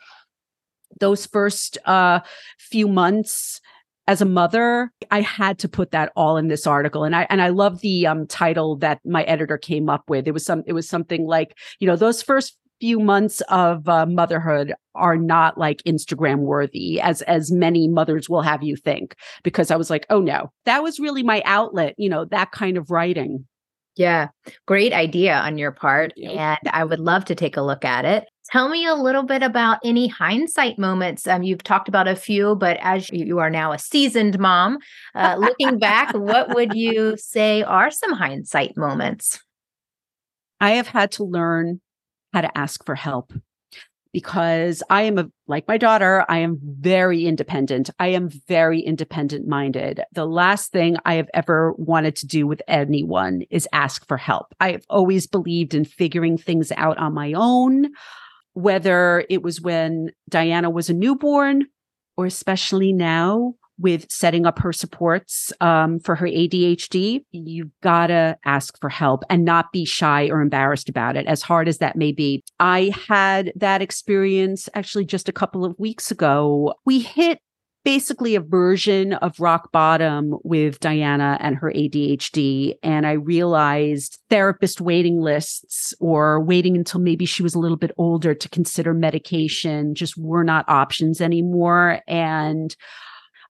those 1.01 1.25
first 1.27 1.79
uh, 1.87 2.21
few 2.59 2.89
months 2.89 3.61
as 4.07 4.21
a 4.21 4.27
mother 4.27 4.91
i 5.11 5.21
had 5.21 5.59
to 5.59 5.69
put 5.69 5.91
that 5.91 6.13
all 6.17 6.37
in 6.37 6.49
this 6.49 6.67
article 6.67 7.05
and 7.05 7.17
i 7.17 7.27
and 7.31 7.43
i 7.43 7.49
love 7.49 7.81
the 7.81 8.07
um, 8.07 8.27
title 8.27 8.77
that 8.77 9.01
my 9.05 9.23
editor 9.25 9.59
came 9.59 9.89
up 9.89 10.05
with 10.09 10.27
it 10.27 10.33
was 10.33 10.45
some 10.45 10.63
it 10.67 10.73
was 10.73 10.89
something 10.89 11.27
like 11.27 11.57
you 11.81 11.87
know 11.87 11.97
those 11.97 12.23
first 12.23 12.57
few 12.81 13.01
months 13.01 13.41
of 13.49 13.89
uh, 13.89 14.05
motherhood 14.05 14.75
are 14.95 15.17
not 15.17 15.57
like 15.57 15.83
Instagram 15.85 16.41
worthy 16.41 17.01
as 17.01 17.23
as 17.23 17.51
many 17.51 17.89
mothers 17.89 18.29
will 18.29 18.43
have 18.43 18.63
you 18.63 18.77
think 18.77 19.17
because 19.43 19.71
I 19.71 19.77
was 19.77 19.91
like, 19.91 20.05
"Oh 20.11 20.21
no. 20.21 20.53
That 20.65 20.83
was 20.83 21.01
really 21.01 21.23
my 21.23 21.43
outlet, 21.45 21.95
you 21.97 22.09
know, 22.09 22.25
that 22.27 22.53
kind 22.53 22.77
of 22.77 22.91
writing." 22.91 23.47
Yeah. 23.97 24.29
Great 24.67 24.93
idea 24.93 25.35
on 25.35 25.57
your 25.57 25.71
part 25.71 26.13
and 26.19 26.59
I 26.71 26.85
would 26.85 26.99
love 26.99 27.25
to 27.27 27.35
take 27.35 27.57
a 27.57 27.63
look 27.63 27.85
at 27.85 28.05
it. 28.05 28.25
Tell 28.51 28.69
me 28.69 28.87
a 28.87 28.95
little 28.95 29.23
bit 29.23 29.43
about 29.43 29.79
any 29.83 30.07
hindsight 30.07 30.79
moments. 30.79 31.27
Um, 31.27 31.43
you've 31.43 31.63
talked 31.63 31.89
about 31.89 32.07
a 32.07 32.15
few, 32.15 32.57
but 32.57 32.77
as 32.81 33.09
you 33.11 33.39
are 33.39 33.51
now 33.51 33.73
a 33.73 33.79
seasoned 33.79 34.39
mom, 34.39 34.79
uh, 35.15 35.37
looking 35.39 35.79
back, 35.79 36.15
what 36.15 36.55
would 36.55 36.75
you 36.75 37.17
say 37.19 37.63
are 37.63 37.91
some 37.91 38.13
hindsight 38.13 38.77
moments? 38.77 39.41
I 40.61 40.73
have 40.73 40.89
had 40.89 41.11
to 41.13 41.25
learn 41.25 41.81
how 42.33 42.43
to 42.43 42.59
ask 42.59 42.85
for 42.85 42.95
help 42.95 43.33
because 44.15 44.81
I 44.89 45.03
am 45.03 45.19
a, 45.19 45.27
like 45.49 45.67
my 45.67 45.77
daughter, 45.77 46.25
I 46.29 46.39
am 46.39 46.59
very 46.63 47.25
independent. 47.25 47.91
I 47.99 48.09
am 48.09 48.29
very 48.47 48.81
independent 48.81 49.49
minded. 49.49 50.03
The 50.13 50.25
last 50.25 50.71
thing 50.71 50.97
I 51.05 51.15
have 51.15 51.29
ever 51.35 51.75
wanted 51.77 52.15
to 52.17 52.27
do 52.27 52.47
with 52.47 52.63
anyone 52.69 53.43
is 53.51 53.69
ask 53.73 54.07
for 54.07 54.17
help. 54.17 54.55
I've 54.61 54.85
always 54.89 55.27
believed 55.27 55.75
in 55.75 55.85
figuring 55.85 56.39
things 56.39 56.71
out 56.77 56.97
on 56.99 57.13
my 57.13 57.33
own, 57.33 57.91
whether 58.55 59.25
it 59.29 59.43
was 59.43 59.61
when 59.61 60.11
Diana 60.29 60.71
was 60.71 60.89
a 60.89 60.95
newborn 60.95 61.67
or 62.17 62.27
especially 62.27 62.93
now 62.93 63.55
with 63.79 64.07
setting 64.09 64.47
up 64.47 64.59
her 64.61 64.73
supports 64.73 65.53
um, 65.61 65.99
for 65.99 66.15
her 66.15 66.27
ADHD, 66.27 67.25
you've 67.33 67.71
got 67.83 68.09
to 68.09 68.39
ask 68.45 68.79
for 68.81 68.89
help 68.89 69.25
and 69.29 69.45
not 69.45 69.73
be 69.73 69.85
shy 69.85 70.29
or 70.29 70.41
embarrassed 70.41 70.89
about 70.89 71.17
it, 71.17 71.27
as 71.27 71.43
hard 71.43 71.69
as 71.69 71.79
that 71.79 71.97
may 71.97 72.13
be. 72.13 72.43
I 72.61 72.93
had 73.09 73.53
that 73.57 73.83
experience 73.83 74.69
actually 74.75 75.05
just 75.05 75.29
a 75.29 75.33
couple 75.33 75.65
of 75.65 75.79
weeks 75.79 76.11
ago. 76.11 76.75
We 76.85 77.01
hit 77.01 77.41
basically 77.85 78.35
a 78.35 78.41
version 78.41 79.13
of 79.15 79.39
rock 79.39 79.71
bottom 79.71 80.37
with 80.43 80.81
Diana 80.81 81.37
and 81.41 81.57
her 81.57 81.71
ADHD. 81.71 82.75
And 82.83 83.07
I 83.07 83.13
realized 83.13 84.19
therapist 84.31 84.81
waiting 84.81 85.21
lists 85.21 85.95
or 86.01 86.41
waiting 86.41 86.77
until 86.77 87.01
maybe 87.01 87.27
she 87.27 87.43
was 87.43 87.55
a 87.55 87.59
little 87.59 87.77
bit 87.77 87.93
older 87.99 88.35
to 88.35 88.49
consider 88.49 88.95
medication 88.95 89.95
just 89.95 90.17
were 90.17 90.45
not 90.45 90.69
options 90.69 91.21
anymore. 91.21 92.01
And 92.09 92.75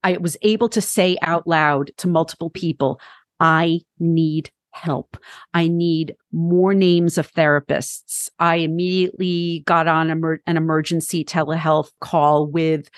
I 0.03 0.17
was 0.19 0.37
able 0.43 0.69
to 0.71 0.81
say 0.81 1.17
out 1.23 1.47
loud 1.47 1.93
to 1.99 2.09
multiple 2.09 2.51
people, 2.51 3.01
I 3.39 3.81
need 4.01 4.51
help. 4.73 5.17
I 5.55 5.69
need 5.69 6.17
more 6.33 6.75
names 6.75 7.17
of 7.17 7.33
therapists. 7.33 8.29
I 8.41 8.57
immediately 8.57 9.63
got 9.67 9.87
on 9.87 10.11
an 10.11 10.57
emergency 10.57 11.25
telehealth 11.25 11.91
call 12.01 12.49
with 12.49 12.91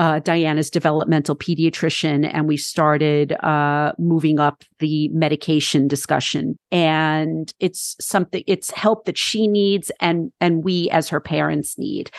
uh, 0.00 0.18
Diana's 0.18 0.70
developmental 0.70 1.36
pediatrician, 1.36 2.28
and 2.32 2.48
we 2.48 2.56
started 2.56 3.32
uh, 3.44 3.92
moving 3.98 4.40
up 4.40 4.64
the 4.78 5.08
medication 5.08 5.88
discussion. 5.88 6.58
And 6.72 7.52
it's 7.60 7.96
something, 8.00 8.42
it's 8.46 8.70
help 8.70 9.04
that 9.04 9.18
she 9.18 9.46
needs, 9.46 9.92
and 10.00 10.32
and 10.40 10.64
we 10.64 10.88
as 10.88 11.10
her 11.10 11.20
parents 11.20 11.76
need. 11.76 12.10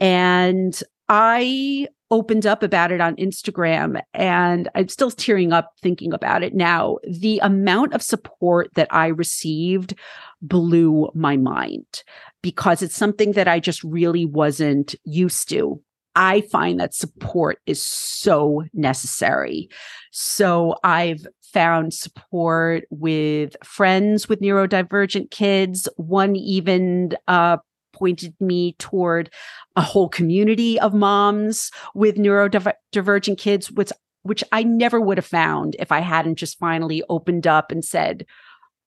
And 0.00 0.80
I 1.08 1.88
opened 2.12 2.46
up 2.46 2.62
about 2.62 2.92
it 2.92 3.00
on 3.00 3.16
Instagram 3.16 4.00
and 4.12 4.68
I'm 4.76 4.88
still 4.88 5.10
tearing 5.10 5.52
up 5.52 5.72
thinking 5.82 6.12
about 6.12 6.44
it 6.44 6.54
now. 6.54 6.98
The 7.08 7.40
amount 7.40 7.94
of 7.94 8.02
support 8.02 8.70
that 8.76 8.86
I 8.90 9.08
received 9.08 9.94
blew 10.40 11.10
my 11.14 11.36
mind 11.36 12.04
because 12.42 12.82
it's 12.82 12.96
something 12.96 13.32
that 13.32 13.48
I 13.48 13.58
just 13.58 13.82
really 13.82 14.24
wasn't 14.24 14.94
used 15.04 15.48
to. 15.48 15.82
I 16.16 16.42
find 16.42 16.78
that 16.80 16.94
support 16.94 17.58
is 17.66 17.82
so 17.82 18.64
necessary. 18.72 19.68
So 20.12 20.76
I've 20.84 21.26
found 21.42 21.94
support 21.94 22.84
with 22.90 23.56
friends 23.64 24.28
with 24.28 24.40
neurodivergent 24.40 25.30
kids. 25.30 25.88
One 25.96 26.36
even 26.36 27.16
uh, 27.28 27.58
pointed 27.92 28.34
me 28.40 28.74
toward 28.78 29.30
a 29.76 29.80
whole 29.80 30.08
community 30.08 30.78
of 30.80 30.94
moms 30.94 31.70
with 31.94 32.16
neurodivergent 32.16 33.38
kids, 33.38 33.70
which 33.70 33.92
which 34.22 34.42
I 34.52 34.62
never 34.62 35.00
would 35.00 35.18
have 35.18 35.26
found 35.26 35.76
if 35.78 35.92
I 35.92 36.00
hadn't 36.00 36.36
just 36.36 36.58
finally 36.58 37.02
opened 37.10 37.46
up 37.46 37.70
and 37.70 37.84
said, 37.84 38.24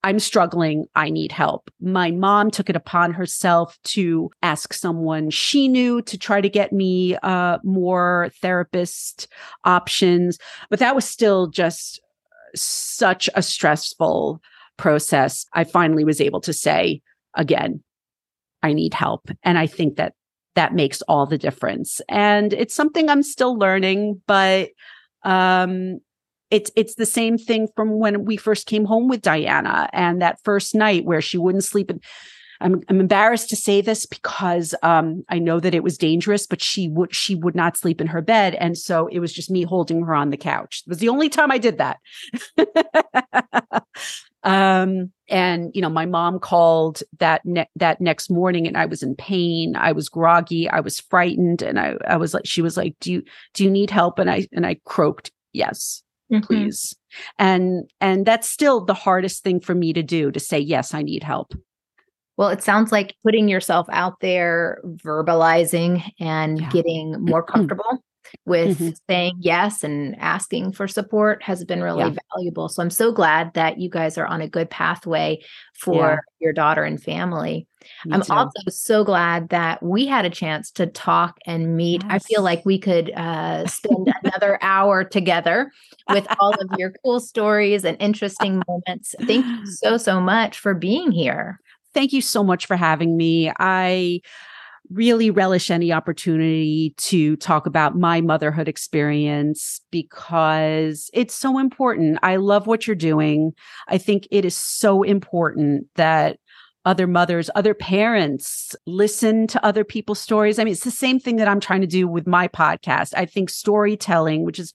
I'm 0.04 0.20
struggling. 0.20 0.86
I 0.96 1.10
need 1.10 1.32
help. 1.32 1.70
My 1.82 2.12
mom 2.12 2.52
took 2.52 2.70
it 2.70 2.76
upon 2.76 3.14
herself 3.14 3.78
to 3.86 4.30
ask 4.44 4.74
someone 4.74 5.30
she 5.30 5.68
knew 5.68 6.02
to 6.04 6.18
try 6.18 6.40
to 6.40 6.50
get 6.50 6.72
me 6.72 7.16
uh, 7.24 7.58
more 7.64 8.30
therapist 8.42 9.28
options. 9.64 10.38
But 10.70 10.80
that 10.80 10.96
was 10.96 11.04
still 11.04 11.48
just 11.48 12.00
such 12.56 13.30
a 13.36 13.42
stressful 13.42 14.42
process. 14.78 15.46
I 15.54 15.63
finally 15.63 16.06
was 16.06 16.21
able 16.21 16.42
to 16.42 16.54
say, 16.54 17.02
again, 17.34 17.84
I 18.63 18.74
need 18.74 18.94
help. 18.94 19.30
And 19.44 19.58
I 19.58 19.67
think 19.67 19.98
that 19.98 20.13
that 20.56 20.74
makes 20.74 21.02
all 21.04 21.26
the 21.26 21.38
difference. 21.38 22.02
And 22.08 22.54
it's 22.54 22.74
something 22.74 23.10
I'm 23.10 23.24
still 23.24 23.58
learning, 23.58 24.21
but 24.28 24.69
um 25.24 26.00
it's 26.50 26.71
it's 26.75 26.95
the 26.95 27.06
same 27.06 27.37
thing 27.37 27.67
from 27.75 28.00
when 28.00 28.25
we 28.25 28.37
first 28.37 28.67
came 28.67 28.85
home 28.85 29.08
with 29.08 29.21
Diana 29.21 29.89
and 29.93 30.21
that 30.21 30.39
first 30.43 30.75
night 30.75 31.06
where 31.06 31.21
she 31.21 31.37
wouldn't 31.37 31.63
sleep 31.63 31.89
and 31.89 32.04
I'm, 32.60 32.81
I'm 32.89 33.00
embarrassed 33.00 33.50
to 33.50 33.56
say 33.56 33.81
this 33.81 34.06
because 34.06 34.73
um, 34.81 35.23
I 35.29 35.39
know 35.39 35.60
that 35.60 35.75
it 35.75 35.83
was 35.83 35.98
dangerous, 35.98 36.48
but 36.48 36.62
she 36.62 36.87
would 36.89 37.13
she 37.13 37.35
would 37.35 37.56
not 37.56 37.77
sleep 37.77 38.02
in 38.02 38.08
her 38.08 38.21
bed, 38.21 38.56
and 38.56 38.77
so 38.77 39.08
it 39.08 39.19
was 39.19 39.31
just 39.31 39.52
me 39.52 39.63
holding 39.63 40.04
her 40.04 40.15
on 40.15 40.29
the 40.29 40.37
couch. 40.37 40.83
It 40.85 40.89
was 40.89 40.98
the 41.00 41.10
only 41.10 41.29
time 41.29 41.52
I 41.52 41.58
did 41.58 41.77
that. 41.77 42.00
um, 44.43 45.12
and 45.29 45.71
you 45.73 45.81
know, 45.81 45.89
my 45.89 46.06
mom 46.06 46.39
called 46.39 47.04
that 47.19 47.41
ne- 47.45 47.69
that 47.75 48.02
next 48.02 48.29
morning, 48.29 48.67
and 48.67 48.77
I 48.77 48.85
was 48.85 49.04
in 49.04 49.15
pain. 49.15 49.75
I 49.75 49.91
was 49.91 50.10
groggy. 50.10 50.69
I 50.69 50.79
was 50.79 51.00
frightened, 51.00 51.62
and 51.62 51.79
I 51.79 51.95
I 52.08 52.17
was 52.17 52.33
like, 52.33 52.45
she 52.45 52.62
was 52.62 52.77
like, 52.77 52.95
"Do 53.00 53.12
you 53.12 53.23
do 53.54 53.63
you 53.63 53.69
need 53.69 53.91
help?" 53.91 54.19
And 54.19 54.29
I 54.29 54.48
and 54.52 54.65
I 54.65 54.79
croaked, 54.85 55.31
"Yes." 55.54 56.02
Mm-hmm. 56.32 56.46
please 56.46 56.94
and 57.40 57.90
and 58.02 58.25
that's 58.25 58.50
still 58.50 58.84
the 58.84 58.94
hardest 58.94 59.44
thing 59.44 59.62
for 59.62 59.73
me 59.73 59.94
to 59.94 60.04
do 60.04 60.30
to 60.32 60.40
say 60.42 60.60
yes 60.60 60.94
i 60.94 61.02
need 61.02 61.23
help 61.23 61.54
well, 62.38 62.50
it 62.50 62.62
sounds 62.62 62.92
like 62.92 63.15
putting 63.25 63.50
yourself 63.50 63.88
out 63.92 64.19
there, 64.21 64.80
verbalizing, 64.86 66.04
and 66.19 66.62
yeah. 66.62 66.69
getting 66.69 67.19
more 67.19 67.42
comfortable 67.44 68.04
with 68.46 68.80
mm-hmm. 68.80 68.90
saying 69.10 69.36
yes 69.40 69.84
and 69.84 70.15
asking 70.19 70.71
for 70.71 70.88
support 70.88 71.42
has 71.44 71.63
been 71.63 71.82
really 71.82 72.04
yeah. 72.04 72.15
valuable. 72.36 72.69
So 72.69 72.82
I'm 72.82 72.90
so 72.90 73.12
glad 73.12 73.54
that 73.54 73.80
you 73.80 73.90
guys 73.90 74.17
are 74.17 74.25
on 74.25 74.42
a 74.42 74.48
good 74.48 74.69
pathway 74.69 75.40
for 75.73 75.96
yeah. 75.96 76.17
your 76.40 76.54
daughter 76.54 76.84
and 76.84 77.02
family. 77.02 77.67
Me 78.06 78.13
I'm 78.13 78.21
too. 78.21 78.34
also 78.34 78.69
so 78.69 79.04
glad 79.04 79.50
that 79.50 79.82
we 79.82 80.06
had 80.06 80.25
a 80.25 80.30
chance 80.30 80.71
to 80.71 80.88
talk 80.88 81.38
and 81.46 81.78
meet. 81.78 82.04
Yes. 82.04 82.12
I 82.12 82.19
feel 82.19 82.42
like 82.42 82.65
we 82.65 82.80
could 82.80 83.12
uh, 83.12 83.65
spend 83.67 84.13
another 84.23 84.60
hour 84.62 85.04
together 85.04 85.71
with 86.10 86.28
all 86.40 86.54
of 86.54 86.78
your 86.78 86.94
cool 87.04 87.19
stories 87.19 87.86
and 87.86 87.96
interesting 88.02 88.62
moments. 88.67 89.15
Thank 89.21 89.46
you 89.46 89.65
so, 89.71 89.98
so 89.98 90.19
much 90.19 90.60
for 90.60 90.73
being 90.73 91.12
here 91.12 91.60
thank 91.98 92.13
you 92.13 92.21
so 92.21 92.44
much 92.44 92.67
for 92.67 92.75
having 92.75 93.17
me. 93.17 93.52
I 93.58 94.21
really 94.90 95.29
relish 95.29 95.69
any 95.69 95.92
opportunity 95.92 96.94
to 96.98 97.35
talk 97.38 97.65
about 97.65 97.98
my 97.98 98.21
motherhood 98.21 98.67
experience 98.67 99.81
because 99.92 101.10
it's 101.13 101.33
so 101.33 101.58
important. 101.58 102.19
I 102.23 102.38
love 102.38 102.67
what 102.67 102.88
you're 102.88 102.96
doing. 102.96 103.54
I 103.88 103.98
think 103.98 104.27
it 104.31 104.46
is 104.46 104.56
so 104.56 105.04
important 105.04 105.88
that 105.96 106.38
other 106.85 107.06
mothers, 107.06 107.50
other 107.54 107.73
parents 107.73 108.73
listen 108.85 109.46
to 109.48 109.65
other 109.65 109.83
people's 109.83 110.21
stories. 110.21 110.58
I 110.58 110.63
mean, 110.63 110.71
it's 110.71 110.85
the 110.85 110.92
same 110.92 111.19
thing 111.19 111.35
that 111.35 111.48
I'm 111.48 111.60
trying 111.60 111.81
to 111.81 111.88
do 111.88 112.08
with 112.08 112.25
my 112.25 112.48
podcast. 112.48 113.13
I 113.15 113.25
think 113.25 113.50
storytelling, 113.50 114.46
which 114.46 114.58
is 114.58 114.73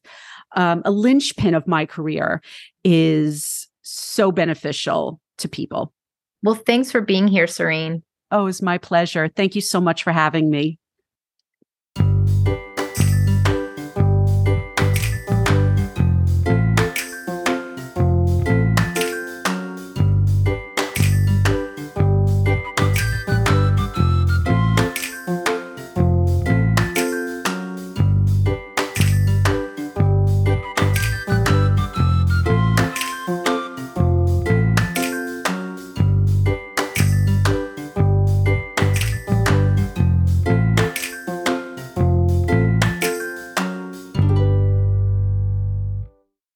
um, 0.54 0.82
a 0.84 0.90
linchpin 0.90 1.54
of 1.54 1.66
my 1.66 1.86
career, 1.86 2.42
is 2.84 3.66
so 3.80 4.30
beneficial 4.30 5.20
to 5.38 5.48
people. 5.48 5.92
Well, 6.42 6.54
thanks 6.54 6.90
for 6.90 7.00
being 7.00 7.28
here, 7.28 7.46
Sarene. 7.46 8.02
Oh, 8.32 8.46
it's 8.46 8.62
my 8.62 8.78
pleasure. 8.78 9.28
Thank 9.28 9.54
you 9.54 9.60
so 9.60 9.80
much 9.80 10.02
for 10.02 10.10
having 10.12 10.50
me. 10.50 10.78